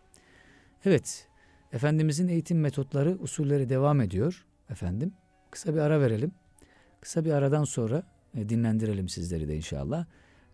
[0.86, 1.28] Evet,
[1.74, 5.14] Efendimizin eğitim metotları, usulleri devam ediyor efendim.
[5.52, 6.32] Kısa bir ara verelim.
[7.02, 8.04] Kısa bir aradan sonra
[8.38, 10.06] e, dinlendirelim sizleri de inşallah.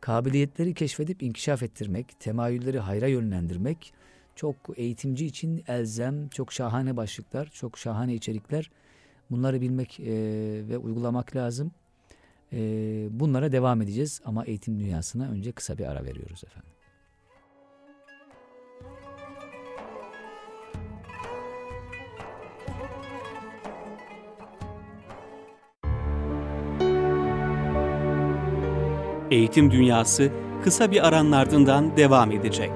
[0.01, 3.93] Kabiliyetleri keşfedip inkişaf ettirmek, temayülleri hayra yönlendirmek
[4.35, 8.71] çok eğitimci için elzem, çok şahane başlıklar, çok şahane içerikler.
[9.31, 10.05] Bunları bilmek e,
[10.69, 11.71] ve uygulamak lazım.
[12.53, 12.59] E,
[13.11, 16.76] bunlara devam edeceğiz ama eğitim dünyasına önce kısa bir ara veriyoruz efendim.
[29.31, 30.31] Eğitim Dünyası
[30.63, 32.71] kısa bir aranın ardından devam edecek.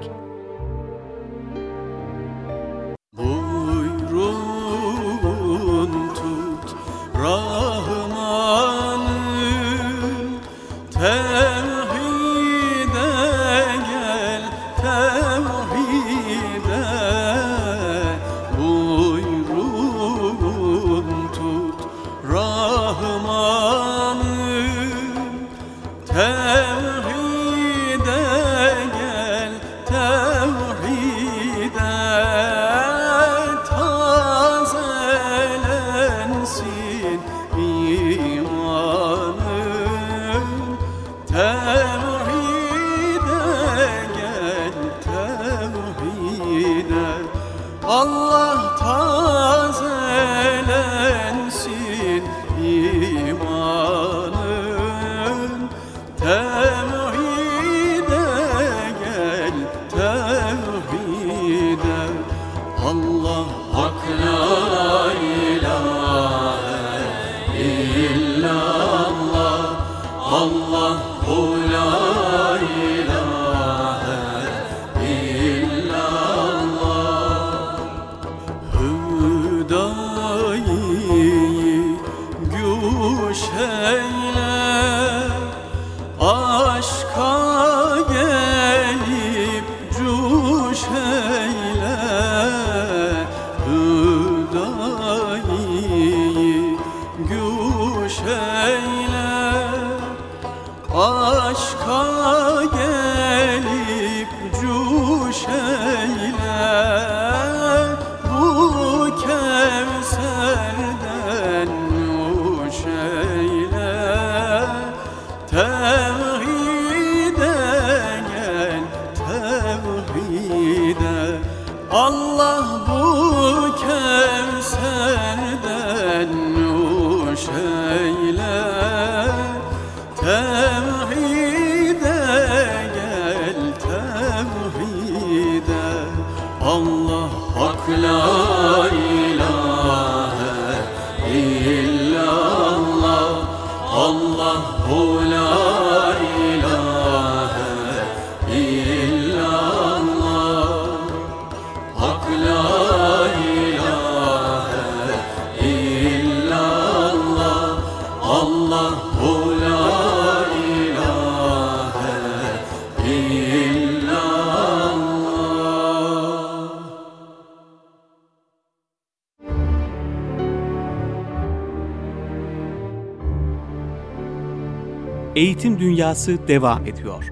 [175.52, 177.24] Eğitim Dünyası devam ediyor.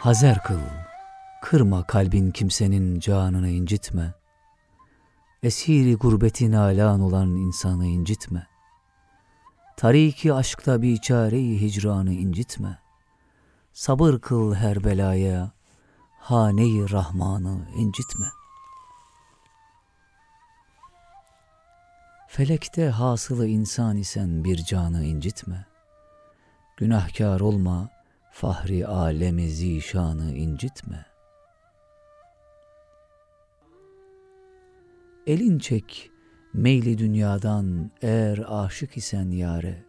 [0.00, 0.58] Hazer kıl,
[1.52, 4.14] kırma kalbin kimsenin canını incitme.
[5.42, 8.46] Esiri gurbetin alan olan insanı incitme.
[9.76, 12.78] Tariki aşkta bir çareyi hicranı incitme.
[13.72, 15.50] Sabır kıl her belaya,
[16.18, 18.26] haneyi Rahman'ı incitme.
[22.28, 25.66] Felekte hasılı insan isen bir canı incitme.
[26.76, 27.88] Günahkar olma,
[28.30, 31.11] fahri alemi zişanı incitme.
[35.26, 36.10] Elin çek
[36.54, 39.84] meyli dünyadan eğer aşık isen yare.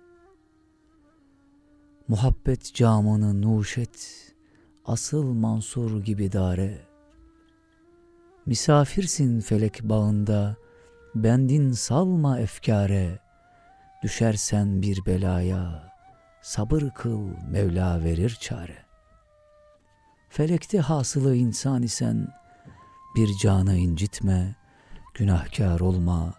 [2.07, 4.31] Muhabbet camını nuş et,
[4.85, 6.77] asıl Mansur gibi dare.
[8.45, 10.55] Misafirsin felek bağında,
[11.15, 13.19] bendin salma efkare.
[14.03, 15.93] Düşersen bir belaya,
[16.41, 18.85] sabır kıl Mevla verir çare.
[20.29, 22.27] Felekte hasılı insan isen
[23.15, 24.62] bir canı incitme,
[25.13, 26.34] günahkar olma,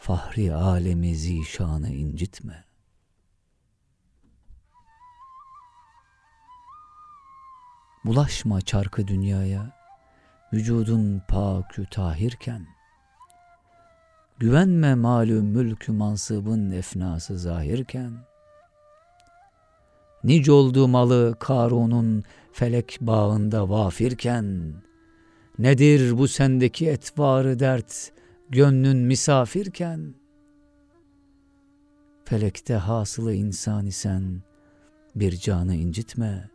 [0.00, 2.64] fahri alemi zişanı incitme.
[8.04, 9.72] Bulaşma çarkı dünyaya,
[10.52, 12.66] vücudun pakü tahirken,
[14.38, 18.28] güvenme malum mülkü mansıbın efnası zahirken,
[20.24, 24.74] Nice oldu malı Karun'un felek bağında vafirken,
[25.58, 28.12] Nedir bu sendeki etvarı dert,
[28.50, 30.14] gönlün misafirken?
[32.24, 34.42] Felekte hasılı insan isen,
[35.14, 36.50] bir canı incitme,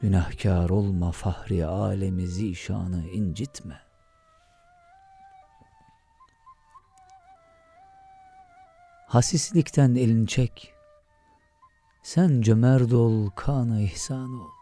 [0.00, 3.80] Günahkar olma fahri alemi zişanı incitme.
[9.06, 10.74] Hasislikten elini çek,
[12.02, 14.55] sen cömert ol, kanı ihsan ol.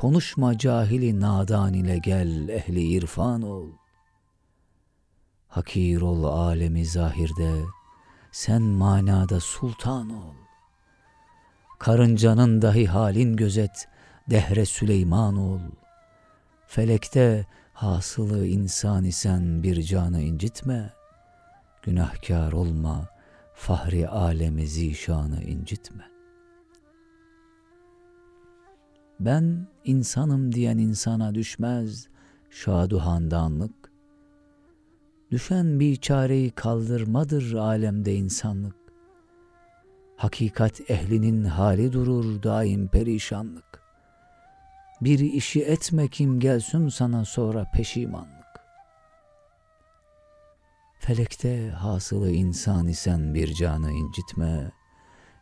[0.00, 3.66] Konuşma cahili nadan ile gel, ehli irfan ol.
[5.48, 7.52] Hakir ol alemi zahirde,
[8.32, 10.34] sen manada sultan ol.
[11.78, 13.88] Karıncanın dahi halin gözet,
[14.30, 15.60] dehre Süleyman ol.
[16.66, 20.92] Felekte hasılı insan isen bir canı incitme.
[21.82, 23.08] Günahkar olma,
[23.54, 26.09] fahri alemi zişanı incitme.
[29.20, 32.08] Ben insanım diyen insana düşmez
[32.50, 33.92] şaduhandanlık.
[35.30, 38.76] Düşen bir çareyi kaldırmadır alemde insanlık.
[40.16, 43.82] Hakikat ehlinin hali durur daim perişanlık.
[45.00, 48.60] Bir işi etme kim gelsin sana sonra peşimanlık.
[50.98, 54.70] Felekte hasılı insan isen bir canı incitme.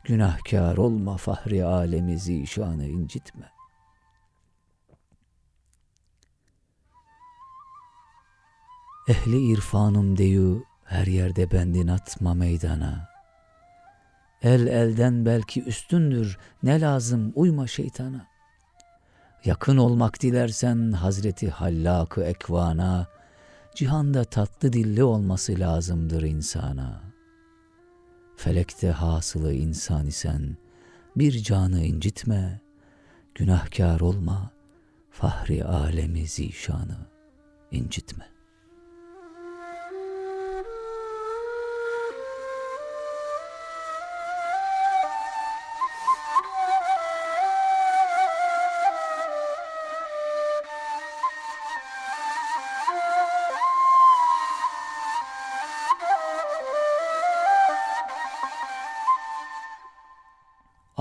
[0.05, 3.58] Günahkar olma fahri alemi zişanı incitme.
[9.09, 13.09] Ehli irfanım deyu her yerde bendin atma meydana.
[14.43, 18.27] El elden belki üstündür ne lazım uyma şeytana.
[19.45, 23.07] Yakın olmak dilersen Hazreti Hallak-ı Ekvana,
[23.75, 27.03] cihanda tatlı dilli olması lazımdır insana.
[28.37, 30.57] Felekte hasılı insan isen
[31.17, 32.61] bir canı incitme,
[33.35, 34.51] günahkar olma,
[35.11, 36.99] fahri alemi zişanı
[37.71, 38.38] incitme.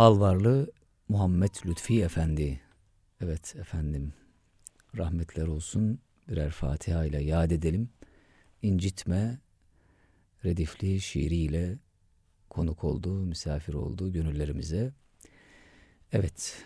[0.08, 0.72] Alvarlı
[1.10, 2.62] Muhammed Lütfi Efendi.
[3.22, 4.14] Evet efendim.
[4.98, 6.00] rahmetler olsun.
[6.30, 7.90] Birer Fatiha ile yad edelim.
[8.62, 9.40] İncitme
[10.46, 11.78] redifli şiiriyle
[12.50, 14.92] konuk oldu, misafir oldu gönüllerimize.
[16.12, 16.64] Evet,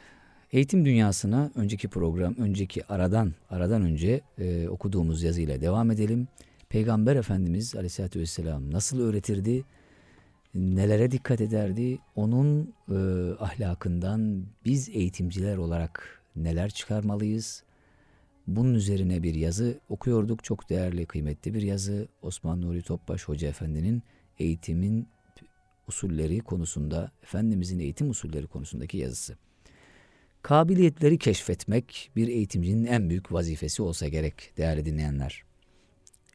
[0.51, 6.27] eğitim dünyasına önceki program, önceki aradan, aradan önce e, okuduğumuz yazıyla devam edelim.
[6.69, 9.63] Peygamber Efendimiz Aleyhisselatü Vesselam nasıl öğretirdi,
[10.55, 12.95] nelere dikkat ederdi, onun e,
[13.39, 17.63] ahlakından biz eğitimciler olarak neler çıkarmalıyız?
[18.47, 20.43] Bunun üzerine bir yazı okuyorduk.
[20.43, 22.07] Çok değerli, kıymetli bir yazı.
[22.21, 24.03] Osman Nuri Topbaş Hoca Efendi'nin
[24.39, 25.07] eğitimin
[25.87, 29.37] usulleri konusunda, Efendimizin eğitim usulleri konusundaki yazısı.
[30.41, 35.43] Kabiliyetleri keşfetmek bir eğitimcinin en büyük vazifesi olsa gerek değerli dinleyenler.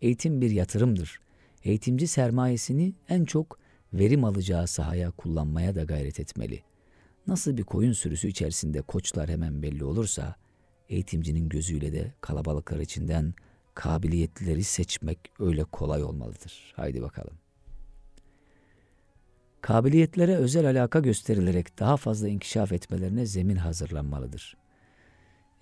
[0.03, 1.21] Eğitim bir yatırımdır.
[1.65, 3.59] Eğitimci sermayesini en çok
[3.93, 6.63] verim alacağı sahaya kullanmaya da gayret etmeli.
[7.27, 10.35] Nasıl bir koyun sürüsü içerisinde koçlar hemen belli olursa,
[10.89, 13.35] eğitimcinin gözüyle de kalabalıklar içinden
[13.75, 16.73] kabiliyetlileri seçmek öyle kolay olmalıdır.
[16.77, 17.35] Haydi bakalım.
[19.61, 24.57] Kabiliyetlere özel alaka gösterilerek daha fazla inkişaf etmelerine zemin hazırlanmalıdır.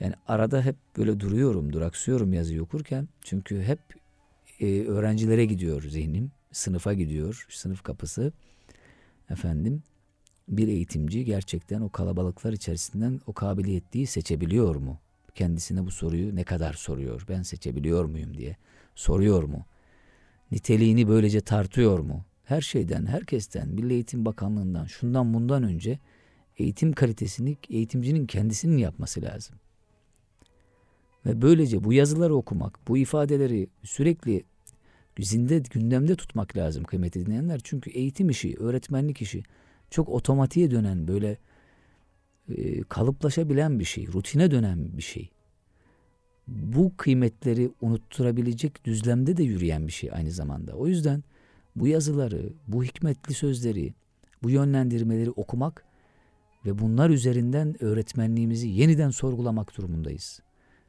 [0.00, 3.08] Yani arada hep böyle duruyorum, duraksıyorum yazıyı okurken.
[3.20, 3.80] Çünkü hep
[4.60, 8.32] e, öğrencilere gidiyor zihnim, sınıfa gidiyor, sınıf kapısı.
[9.30, 9.82] Efendim,
[10.48, 14.98] bir eğitimci gerçekten o kalabalıklar içerisinden o kabiliyetliyi seçebiliyor mu?
[15.34, 17.24] Kendisine bu soruyu ne kadar soruyor?
[17.28, 18.56] Ben seçebiliyor muyum diye
[18.94, 19.66] soruyor mu?
[20.50, 22.24] Niteliğini böylece tartıyor mu?
[22.44, 25.98] Her şeyden, herkesten, Milli Eğitim Bakanlığı'ndan, şundan bundan önce
[26.58, 29.56] eğitim kalitesini eğitimcinin kendisinin yapması lazım.
[31.26, 34.44] Ve böylece bu yazıları okumak, bu ifadeleri sürekli
[35.18, 37.60] zinde, gündemde tutmak lazım kıymetli dinleyenler.
[37.64, 39.42] Çünkü eğitim işi, öğretmenlik işi
[39.90, 41.38] çok otomatiğe dönen böyle
[42.48, 45.30] e, kalıplaşabilen bir şey, rutine dönen bir şey.
[46.48, 50.72] Bu kıymetleri unutturabilecek düzlemde de yürüyen bir şey aynı zamanda.
[50.72, 51.24] O yüzden
[51.76, 53.94] bu yazıları, bu hikmetli sözleri,
[54.42, 55.84] bu yönlendirmeleri okumak
[56.66, 60.40] ve bunlar üzerinden öğretmenliğimizi yeniden sorgulamak durumundayız.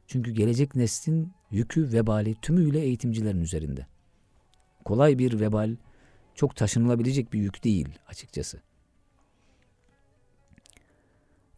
[0.06, 3.86] Çünkü gelecek neslin yükü, vebali tümüyle eğitimcilerin üzerinde.
[4.86, 5.76] Kolay bir vebal,
[6.34, 8.60] çok taşınılabilecek bir yük değil açıkçası.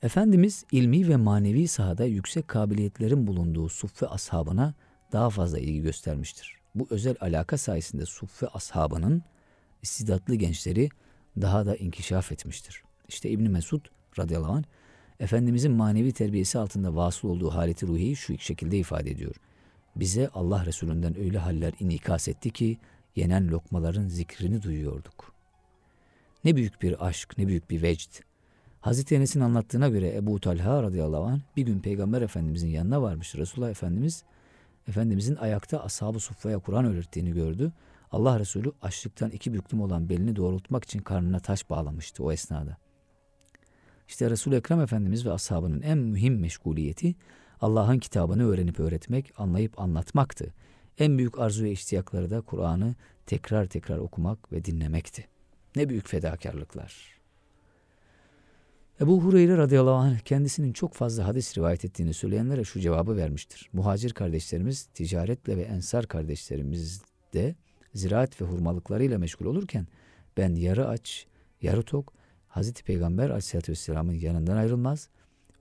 [0.02, 4.74] Efendimiz ilmi ve manevi sahada yüksek kabiliyetlerin bulunduğu suffe ashabına
[5.12, 6.56] daha fazla ilgi göstermiştir.
[6.74, 9.22] Bu özel alaka sayesinde suffe ashabının
[9.82, 10.88] istidatlı gençleri
[11.40, 12.82] daha da inkişaf etmiştir.
[13.08, 13.86] İşte İbn Mesud
[14.18, 14.64] radıyallahu anh
[15.20, 19.34] Efendimizin manevi terbiyesi altında vasıl olduğu haleti ruhiyi şu şekilde ifade ediyor.
[19.96, 22.78] Bize Allah Resulü'nden öyle haller inikas etti ki
[23.18, 25.34] yenen lokmaların zikrini duyuyorduk.
[26.44, 28.20] Ne büyük bir aşk, ne büyük bir vecd.
[28.80, 33.34] Hazreti Enes'in anlattığına göre Ebu Talha radıyallahu anh bir gün Peygamber Efendimizin yanına varmış.
[33.34, 34.24] Resulullah Efendimiz,
[34.88, 37.72] Efendimizin ayakta ashab-ı suffaya Kur'an öğrettiğini gördü.
[38.12, 42.76] Allah Resulü açlıktan iki büklüm olan belini doğrultmak için karnına taş bağlamıştı o esnada.
[44.08, 47.14] İşte Resul-i Ekrem Efendimiz ve ashabının en mühim meşguliyeti
[47.60, 50.54] Allah'ın kitabını öğrenip öğretmek, anlayıp anlatmaktı.
[50.98, 52.94] En büyük arzu ve iştiyakları da Kur'an'ı
[53.26, 55.26] tekrar tekrar okumak ve dinlemekti.
[55.76, 57.18] Ne büyük fedakarlıklar.
[59.00, 63.70] Ebu Hureyre radıyallahu anh kendisinin çok fazla hadis rivayet ettiğini söyleyenlere şu cevabı vermiştir.
[63.72, 67.02] Muhacir kardeşlerimiz ticaretle ve ensar kardeşlerimiz
[67.34, 67.54] de
[67.94, 69.86] ziraat ve hurmalıklarıyla meşgul olurken
[70.36, 71.26] ben yarı aç,
[71.62, 72.12] yarı tok
[72.48, 75.08] Hazreti Peygamber aleyhissalatü vesselamın yanından ayrılmaz.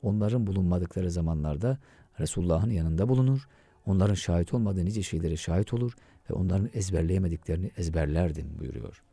[0.02, 1.78] Onların bulunmadıkları zamanlarda
[2.20, 3.48] Resulullah'ın yanında bulunur.
[3.88, 5.94] Onların şahit olmadığı nice şeylere şahit olur
[6.30, 9.04] ve onların ezberleyemediklerini ezberlerdim buyuruyor.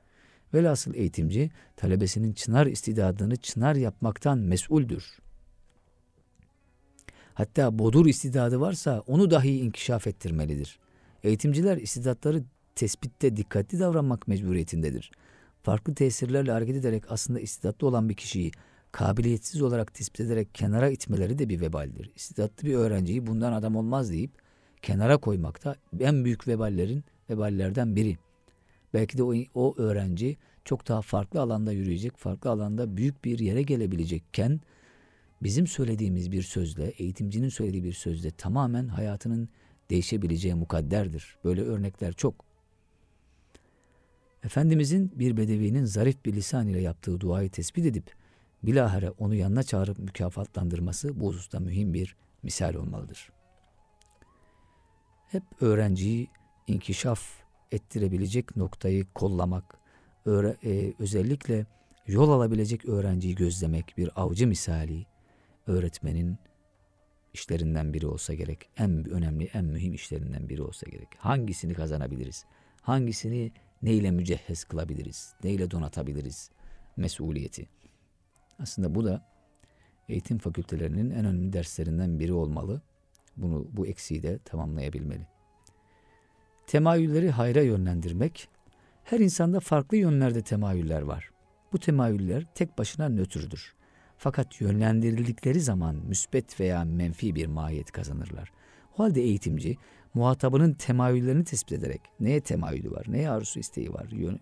[0.55, 5.19] Velhasıl eğitimci talebesinin çınar istidadını çınar yapmaktan mesuldür.
[7.35, 10.79] Hatta bodur istidadı varsa onu dahi inkişaf ettirmelidir.
[11.23, 12.43] Eğitimciler istidatları
[12.75, 15.11] tespitte dikkatli davranmak mecburiyetindedir.
[15.63, 18.53] Farklı tesirlerle hareket ederek aslında istidatlı olan bir kişiyi
[18.93, 22.13] kabiliyetsiz olarak tespit ederek kenara itmeleri de bir vebaldir.
[22.17, 24.44] İstidatlı bir öğrenciyi bundan adam olmaz deyip
[24.85, 28.19] kenara koymak da en büyük veballerin veballerden biri.
[28.95, 33.63] Belki de o, o öğrenci çok daha farklı alanda yürüyecek, farklı alanda büyük bir yere
[33.63, 34.61] gelebilecekken
[35.43, 39.49] bizim söylediğimiz bir sözle, eğitimcinin söylediği bir sözle tamamen hayatının
[39.91, 41.37] değişebileceği mukadderdir.
[41.45, 42.35] Böyle örnekler çok.
[44.45, 48.15] Efendimizin bir bedevinin zarif bir lisan ile yaptığı duayı tespit edip
[48.63, 53.31] bilahare onu yanına çağırıp mükafatlandırması bu hususta mühim bir misal olmalıdır.
[55.35, 56.31] Hep öğrenciyi
[56.67, 57.23] inkişaf
[57.73, 59.79] ettirebilecek noktayı kollamak,
[60.25, 61.67] öğre, e, özellikle
[62.07, 65.07] yol alabilecek öğrenciyi gözlemek bir avcı misali
[65.67, 66.39] öğretmenin
[67.33, 68.69] işlerinden biri olsa gerek.
[68.77, 71.09] En önemli, en mühim işlerinden biri olsa gerek.
[71.19, 72.45] Hangisini kazanabiliriz?
[72.83, 75.35] Hangisini neyle mücehhez kılabiliriz?
[75.45, 76.51] Neyle donatabiliriz?
[76.97, 77.69] Mesuliyeti.
[78.59, 79.27] Aslında bu da
[80.09, 82.83] eğitim fakültelerinin en önemli derslerinden biri olmalı.
[83.37, 85.27] Bunu bu eksiği de tamamlayabilmeli.
[86.67, 88.49] Temayülleri hayra yönlendirmek.
[89.05, 91.31] Her insanda farklı yönlerde temayüller var.
[91.73, 93.75] Bu temayüller tek başına nötrdür.
[94.17, 98.53] Fakat yönlendirildikleri zaman müsbet veya menfi bir mahiyet kazanırlar.
[98.99, 99.77] O halde eğitimci
[100.15, 104.41] muhatabının temayüllerini tespit ederek neye temayülü var, neye arzusu isteği var, yön,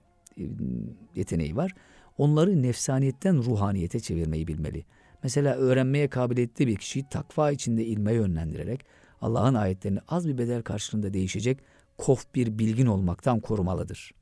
[1.15, 1.75] yeteneği var
[2.19, 4.85] onları nefsaniyetten ruhaniyete çevirmeyi bilmeli.
[5.23, 8.87] Mesela öğrenmeye kabiliyetli bir kişiyi takva içinde ilme yönlendirerek
[9.21, 11.59] Allah'ın ayetlerini az bir bedel karşılığında değişecek
[11.99, 14.13] kof bir bilgin olmaktan korumalıdır.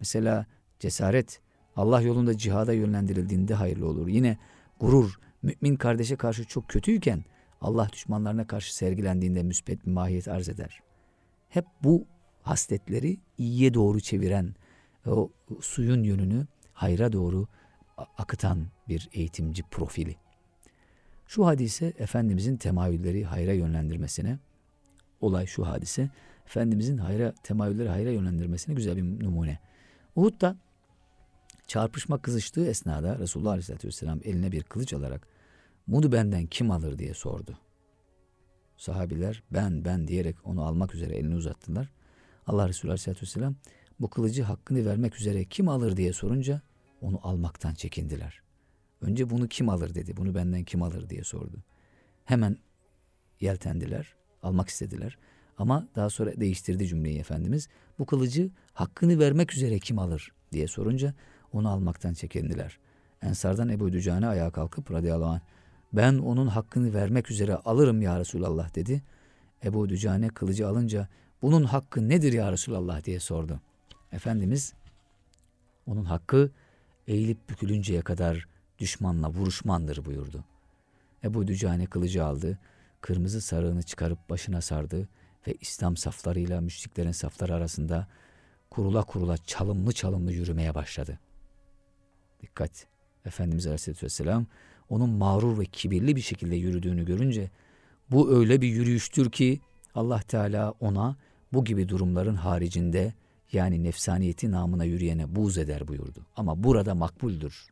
[0.00, 0.46] Mesela
[0.78, 1.40] cesaret
[1.76, 4.08] Allah yolunda cihada yönlendirildiğinde hayırlı olur.
[4.08, 4.38] Yine
[4.80, 7.24] gurur mümin kardeşe karşı çok kötüyken
[7.60, 10.80] Allah düşmanlarına karşı sergilendiğinde müspet bir mahiyet arz eder.
[11.48, 12.06] Hep bu
[12.42, 14.54] hasletleri iyiye doğru çeviren,
[15.06, 15.30] o
[15.60, 17.46] suyun yönünü hayra doğru
[17.96, 20.16] akıtan bir eğitimci profili.
[21.26, 24.38] Şu hadise Efendimizin temayülleri hayra yönlendirmesine,
[25.20, 26.10] olay şu hadise,
[26.46, 29.58] Efendimizin hayra, temayülleri hayra yönlendirmesine güzel bir numune.
[30.16, 30.56] Uhud'da
[31.66, 35.28] çarpışma kızıştığı esnada Resulullah Aleyhisselatü Vesselam eline bir kılıç alarak
[35.88, 37.58] bunu benden kim alır diye sordu.
[38.76, 41.90] Sahabiler ben ben diyerek onu almak üzere elini uzattılar.
[42.46, 43.54] Allah Resulü Aleyhisselatü Vesselam
[44.00, 46.62] bu kılıcı hakkını vermek üzere kim alır diye sorunca
[47.04, 48.42] onu almaktan çekindiler.
[49.00, 51.56] Önce bunu kim alır dedi, bunu benden kim alır diye sordu.
[52.24, 52.56] Hemen
[53.40, 55.18] yeltendiler, almak istediler.
[55.58, 57.68] Ama daha sonra değiştirdi cümleyi Efendimiz.
[57.98, 61.14] Bu kılıcı hakkını vermek üzere kim alır diye sorunca
[61.52, 62.78] onu almaktan çekindiler.
[63.22, 65.40] Ensardan Ebu Dücane ayağa kalkıp radıyallahu anh
[65.92, 69.02] ben onun hakkını vermek üzere alırım ya Resulallah dedi.
[69.64, 71.08] Ebu Dücane kılıcı alınca
[71.42, 73.60] bunun hakkı nedir ya Resulallah diye sordu.
[74.12, 74.74] Efendimiz
[75.86, 76.50] onun hakkı
[77.08, 78.48] eğilip bükülünceye kadar
[78.78, 80.44] düşmanla vuruşmandır buyurdu.
[81.24, 82.58] Ebu Dücane kılıcı aldı,
[83.00, 85.08] kırmızı sarığını çıkarıp başına sardı
[85.46, 88.08] ve İslam saflarıyla müşriklerin safları arasında
[88.70, 91.18] kurula kurula çalımlı çalımlı yürümeye başladı.
[92.42, 92.86] Dikkat!
[93.24, 94.46] Efendimiz Aleyhisselatü Vesselam
[94.88, 97.50] onun mağrur ve kibirli bir şekilde yürüdüğünü görünce
[98.10, 99.60] bu öyle bir yürüyüştür ki
[99.94, 101.16] Allah Teala ona
[101.52, 103.14] bu gibi durumların haricinde
[103.52, 106.26] yani nefsaniyeti namına yürüyene buz eder buyurdu.
[106.36, 107.66] Ama burada makbuldür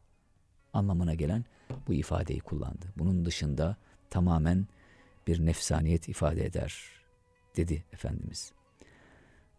[0.73, 1.45] anlamına gelen
[1.89, 2.87] bu ifadeyi kullandı.
[2.99, 3.77] Bunun dışında
[4.11, 4.67] tamamen
[5.27, 6.85] bir nefsaniyet ifade eder
[7.57, 8.53] dedi Efendimiz.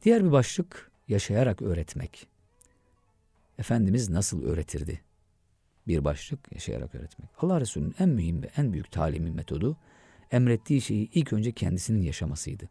[0.04, 2.28] Diğer bir başlık yaşayarak öğretmek.
[3.60, 5.02] Efendimiz nasıl öğretirdi?
[5.88, 7.30] Bir başlık yaşayarak öğretmek.
[7.38, 9.78] Allah Resulü'nün en mühim ve en büyük talimi metodu
[10.32, 12.70] emrettiği şeyi ilk önce kendisinin yaşamasıydı.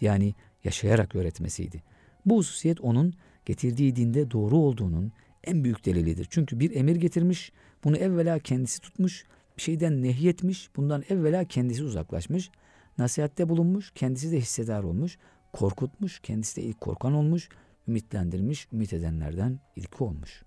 [0.00, 0.34] Yani
[0.64, 1.82] yaşayarak öğretmesiydi.
[2.26, 3.14] Bu hususiyet onun
[3.46, 5.12] getirdiği dinde doğru olduğunun
[5.44, 6.26] en büyük delilidir.
[6.30, 7.52] Çünkü bir emir getirmiş,
[7.84, 9.24] bunu evvela kendisi tutmuş,
[9.56, 12.50] bir şeyden nehyetmiş, bundan evvela kendisi uzaklaşmış,
[12.98, 15.18] nasihatte bulunmuş, kendisi de hissedar olmuş,
[15.52, 17.48] korkutmuş, kendisi de ilk korkan olmuş,
[17.88, 20.42] ümitlendirmiş, ümit edenlerden ilki olmuş.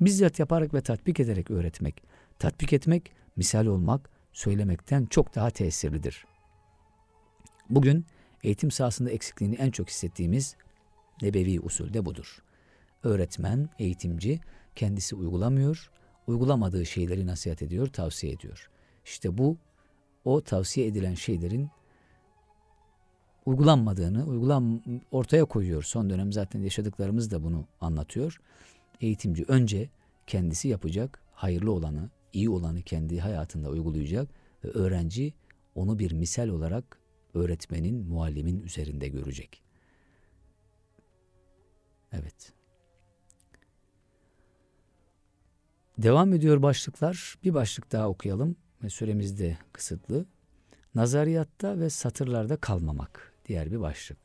[0.00, 2.02] Bizzat yaparak ve tatbik ederek öğretmek,
[2.38, 6.26] tatbik etmek, misal olmak, söylemekten çok daha tesirlidir.
[7.70, 8.06] Bugün
[8.42, 10.56] eğitim sahasında eksikliğini en çok hissettiğimiz
[11.22, 12.42] nebevi usulde budur.
[13.02, 14.40] Öğretmen, eğitimci
[14.74, 15.90] kendisi uygulamıyor,
[16.26, 18.70] uygulamadığı şeyleri nasihat ediyor, tavsiye ediyor.
[19.04, 19.56] İşte bu
[20.24, 21.70] o tavsiye edilen şeylerin
[23.46, 25.82] uygulanmadığını uygulan ortaya koyuyor.
[25.82, 28.40] Son dönem zaten yaşadıklarımız da bunu anlatıyor.
[29.00, 29.88] Eğitimci önce
[30.26, 34.28] kendisi yapacak, hayırlı olanı, iyi olanı kendi hayatında uygulayacak
[34.64, 35.34] ve öğrenci
[35.74, 36.98] onu bir misal olarak
[37.34, 39.62] öğretmenin, muallimin üzerinde görecek.
[42.12, 42.52] Evet.
[45.98, 47.38] Devam ediyor başlıklar.
[47.44, 48.56] Bir başlık daha okuyalım
[48.88, 50.26] süremiz de kısıtlı.
[50.94, 54.18] Nazariyatta ve satırlarda kalmamak diğer bir başlık.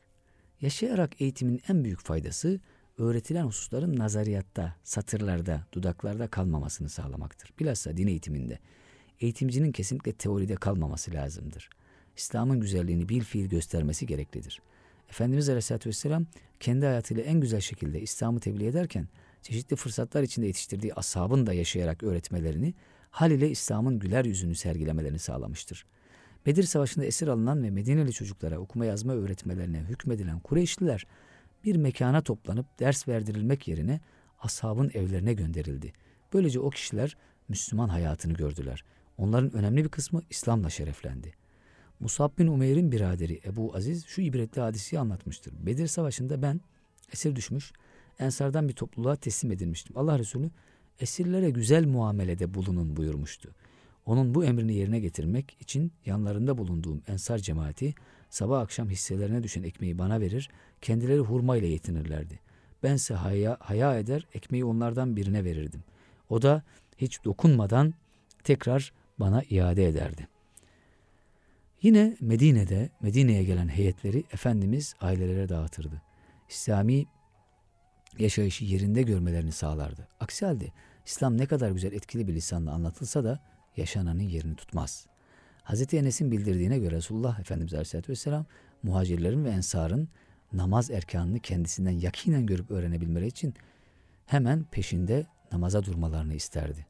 [0.60, 2.60] Yaşayarak eğitimin en büyük faydası
[2.98, 7.50] öğretilen hususların nazariyatta, satırlarda, dudaklarda kalmamasını sağlamaktır.
[7.60, 8.58] Bilhassa din eğitiminde
[9.20, 11.70] eğitimcinin kesinlikle teoride kalmaması lazımdır.
[12.16, 14.62] İslam'ın güzelliğini bil fiil göstermesi gereklidir.
[15.14, 16.26] Efendimiz Aleyhisselatü Vesselam
[16.60, 19.08] kendi hayatıyla en güzel şekilde İslam'ı tebliğ ederken
[19.42, 22.74] çeşitli fırsatlar içinde yetiştirdiği ashabın da yaşayarak öğretmelerini
[23.10, 25.86] hal ile İslam'ın güler yüzünü sergilemelerini sağlamıştır.
[26.46, 31.06] Bedir Savaşı'nda esir alınan ve Medineli çocuklara okuma yazma öğretmelerine hükmedilen Kureyşliler
[31.64, 34.00] bir mekana toplanıp ders verdirilmek yerine
[34.40, 35.92] ashabın evlerine gönderildi.
[36.32, 37.16] Böylece o kişiler
[37.48, 38.84] Müslüman hayatını gördüler.
[39.18, 41.43] Onların önemli bir kısmı İslam'la şereflendi.
[42.00, 45.54] Musab bin Umeyr'in biraderi Ebu Aziz şu ibretli hadisi anlatmıştır.
[45.66, 46.60] Bedir Savaşı'nda ben
[47.12, 47.72] esir düşmüş,
[48.18, 49.98] Ensardan bir topluluğa teslim edilmiştim.
[49.98, 50.50] Allah Resulü
[51.00, 53.50] esirlere güzel muamelede bulunun buyurmuştu.
[54.06, 57.94] Onun bu emrini yerine getirmek için yanlarında bulunduğum Ensar cemaati
[58.30, 62.40] sabah akşam hisselerine düşen ekmeği bana verir, kendileri hurma ile yetinirlerdi.
[62.82, 65.84] Bense haya, haya eder, ekmeği onlardan birine verirdim.
[66.28, 66.62] O da
[66.98, 67.94] hiç dokunmadan
[68.44, 70.28] tekrar bana iade ederdi.
[71.84, 76.02] Yine Medine'de, Medine'ye gelen heyetleri Efendimiz ailelere dağıtırdı.
[76.48, 77.06] İslami
[78.18, 80.08] yaşayışı yerinde görmelerini sağlardı.
[80.20, 80.66] Aksi halde
[81.06, 83.40] İslam ne kadar güzel etkili bir lisanla anlatılsa da
[83.76, 85.06] yaşananın yerini tutmaz.
[85.64, 85.94] Hz.
[85.94, 88.46] Enes'in bildirdiğine göre Resulullah Efendimiz Aleyhisselatü Vesselam
[88.82, 90.08] muhacirlerin ve ensarın
[90.52, 93.54] namaz erkanını kendisinden yakinen görüp öğrenebilmeleri için
[94.26, 96.86] hemen peşinde namaza durmalarını isterdi.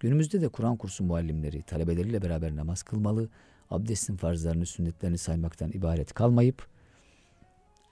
[0.00, 3.28] Günümüzde de Kur'an kursu muallimleri talebeleriyle beraber namaz kılmalı,
[3.70, 6.66] abdestin farzlarını, sünnetlerini saymaktan ibaret kalmayıp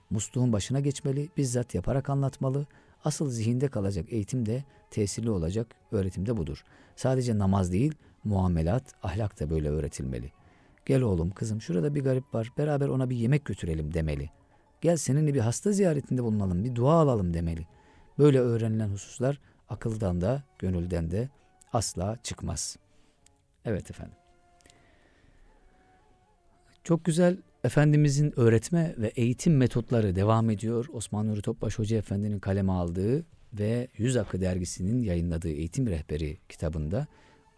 [0.09, 2.65] musluğun başına geçmeli, bizzat yaparak anlatmalı.
[3.05, 6.63] Asıl zihinde kalacak eğitim de tesirli olacak öğretim de budur.
[6.95, 10.31] Sadece namaz değil, muamelat, ahlak da böyle öğretilmeli.
[10.85, 14.29] Gel oğlum, kızım şurada bir garip var, beraber ona bir yemek götürelim demeli.
[14.81, 17.67] Gel seninle bir hasta ziyaretinde bulunalım, bir dua alalım demeli.
[18.19, 21.29] Böyle öğrenilen hususlar akıldan da, gönülden de
[21.73, 22.77] asla çıkmaz.
[23.65, 24.22] Evet efendim.
[26.83, 30.85] Çok güzel Efendimizin öğretme ve eğitim metotları devam ediyor.
[30.93, 37.07] Osman Nuri Topbaş Hoca Efendi'nin kaleme aldığı ve Yüz Akı dergisinin yayınladığı eğitim rehberi kitabında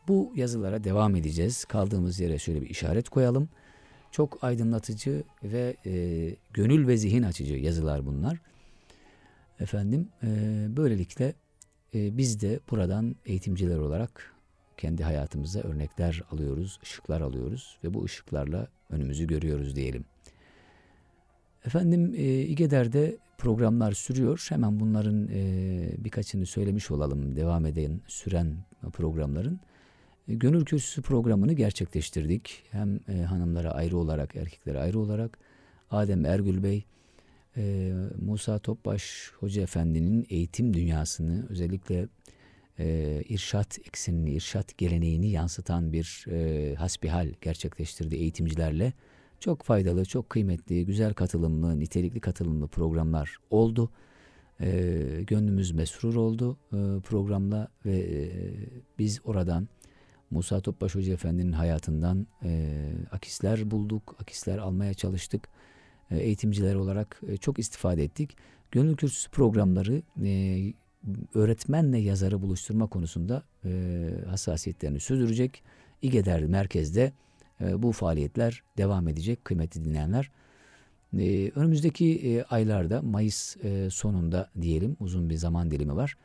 [0.08, 1.66] bu yazılara devam edeceğiz.
[1.66, 3.50] Kaldığımız yere şöyle bir işaret koyalım.
[4.12, 8.38] Çok aydınlatıcı ve e, gönül ve zihin açıcı yazılar bunlar.
[9.60, 10.28] Efendim e,
[10.78, 11.34] böylelikle
[11.96, 14.34] e, biz de buradan eğitimciler olarak
[14.78, 20.06] kendi hayatımıza örnekler alıyoruz, ışıklar alıyoruz ve bu ışıklarla önümüzü görüyoruz diyelim.
[21.66, 24.46] Efendim e, İgeder'de programlar sürüyor.
[24.50, 27.36] Hemen bunların e, birkaçını söylemiş olalım.
[27.36, 28.58] Devam eden, süren
[28.94, 29.60] programların.
[30.28, 32.64] E, Gönül Kürsüsü programını gerçekleştirdik.
[32.72, 35.38] Hem e, hanımlara ayrı olarak, erkeklere ayrı olarak.
[35.92, 36.86] Adem Ergül Bey,
[37.58, 42.08] e, Musa Topbaş Hoca Efendi'nin eğitim dünyasını özellikle
[42.80, 48.94] e, irşat eksenini, irşat geleneğini yansıtan bir e, hasbihal gerçekleştirdi eğitimcilerle.
[49.40, 53.92] Çok faydalı, çok kıymetli, güzel katılımlı, nitelikli katılımlı programlar oldu.
[54.62, 58.32] E, gönlümüz mesrur oldu e, programla ve e,
[59.00, 59.68] biz oradan
[60.32, 62.72] Musa Topbaş Hoca Efendi'nin hayatından e,
[63.12, 65.50] akisler bulduk, akisler almaya çalıştık.
[66.12, 68.38] E, eğitimciler olarak e, çok istifade ettik.
[68.72, 70.60] Gönül Kürsüsü programları e,
[71.34, 75.64] öğretmenle yazarı buluşturma konusunda e, hassasiyetlerini sürdürecek.
[76.02, 77.14] İGEDER merkezde
[77.62, 80.32] e, bu faaliyetler devam edecek kıymetli dinleyenler.
[81.20, 86.18] E, önümüzdeki e, aylarda Mayıs e, sonunda diyelim uzun bir zaman dilimi var.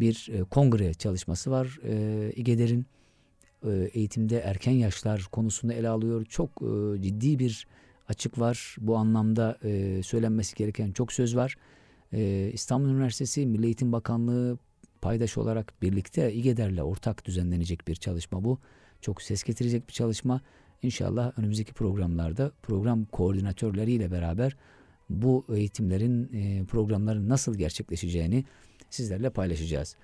[0.00, 1.78] Bir e, kongre çalışması var.
[1.84, 2.86] E, İGEDER'in
[3.66, 6.24] e, eğitimde erken yaşlar konusunu ele alıyor.
[6.24, 7.66] Çok e, ciddi bir
[8.08, 8.76] açık var.
[8.80, 11.56] Bu anlamda e, söylenmesi gereken çok söz var.
[12.12, 14.58] Ee, İstanbul Üniversitesi Milli Eğitim Bakanlığı
[15.00, 18.58] paydaş olarak birlikte İGEDER'le ortak düzenlenecek bir çalışma bu.
[19.00, 20.40] Çok ses getirecek bir çalışma.
[20.82, 24.56] İnşallah önümüzdeki programlarda program koordinatörleriyle beraber
[25.10, 28.44] bu eğitimlerin, e, programların nasıl gerçekleşeceğini
[28.90, 29.96] sizlerle paylaşacağız.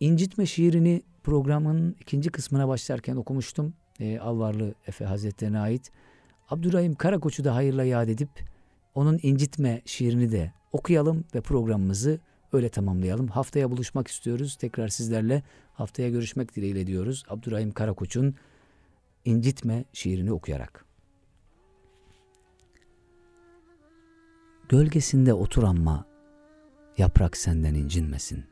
[0.00, 3.74] İncitme şiirini programın ikinci kısmına başlarken okumuştum.
[4.00, 5.90] E, Alvarlı Efe Hazretlerine ait.
[6.48, 8.30] Abdurrahim Karakoç'u da hayırla yad edip
[8.94, 12.20] onun incitme şiirini de okuyalım ve programımızı
[12.52, 13.28] öyle tamamlayalım.
[13.28, 14.56] Haftaya buluşmak istiyoruz.
[14.56, 15.42] Tekrar sizlerle
[15.74, 17.24] haftaya görüşmek dileğiyle diyoruz.
[17.28, 18.34] Abdurrahim Karakoç'un
[19.24, 20.84] incitme şiirini okuyarak.
[24.68, 26.04] Gölgesinde otur ama
[26.98, 28.44] yaprak senden incinmesin.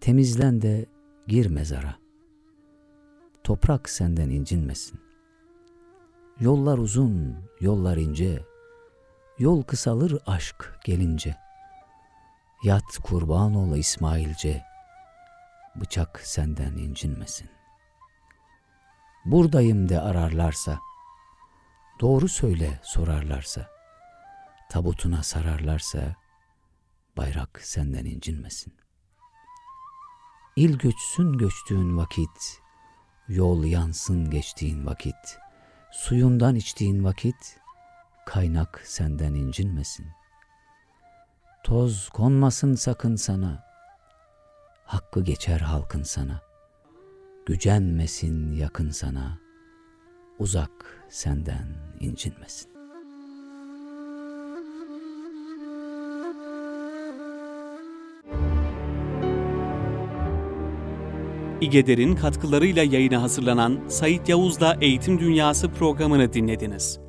[0.00, 0.86] Temizlen de
[1.26, 1.96] gir mezara.
[3.44, 4.98] Toprak senden incinmesin.
[6.40, 8.44] Yollar uzun, yollar ince,
[9.38, 11.36] Yol kısalır aşk gelince.
[12.62, 14.64] Yat kurban ol İsmailce.
[15.76, 17.50] Bıçak senden incinmesin.
[19.24, 20.78] Buradayım de ararlarsa.
[22.00, 23.66] Doğru söyle sorarlarsa.
[24.70, 26.16] Tabutuna sararlarsa.
[27.16, 28.74] Bayrak senden incinmesin.
[30.56, 32.60] İl göçsün göçtüğün vakit.
[33.28, 35.38] Yol yansın geçtiğin vakit.
[35.92, 37.57] Suyundan içtiğin vakit
[38.28, 40.06] kaynak senden incinmesin.
[41.64, 43.64] Toz konmasın sakın sana,
[44.84, 46.40] hakkı geçer halkın sana.
[47.46, 49.38] gücenmesin yakın sana,
[50.38, 50.70] uzak
[51.08, 51.66] senden
[52.00, 52.70] incinmesin.
[61.60, 67.07] İgeder'in katkılarıyla yayına hazırlanan Sait Yavuz'la Eğitim Dünyası programını dinlediniz.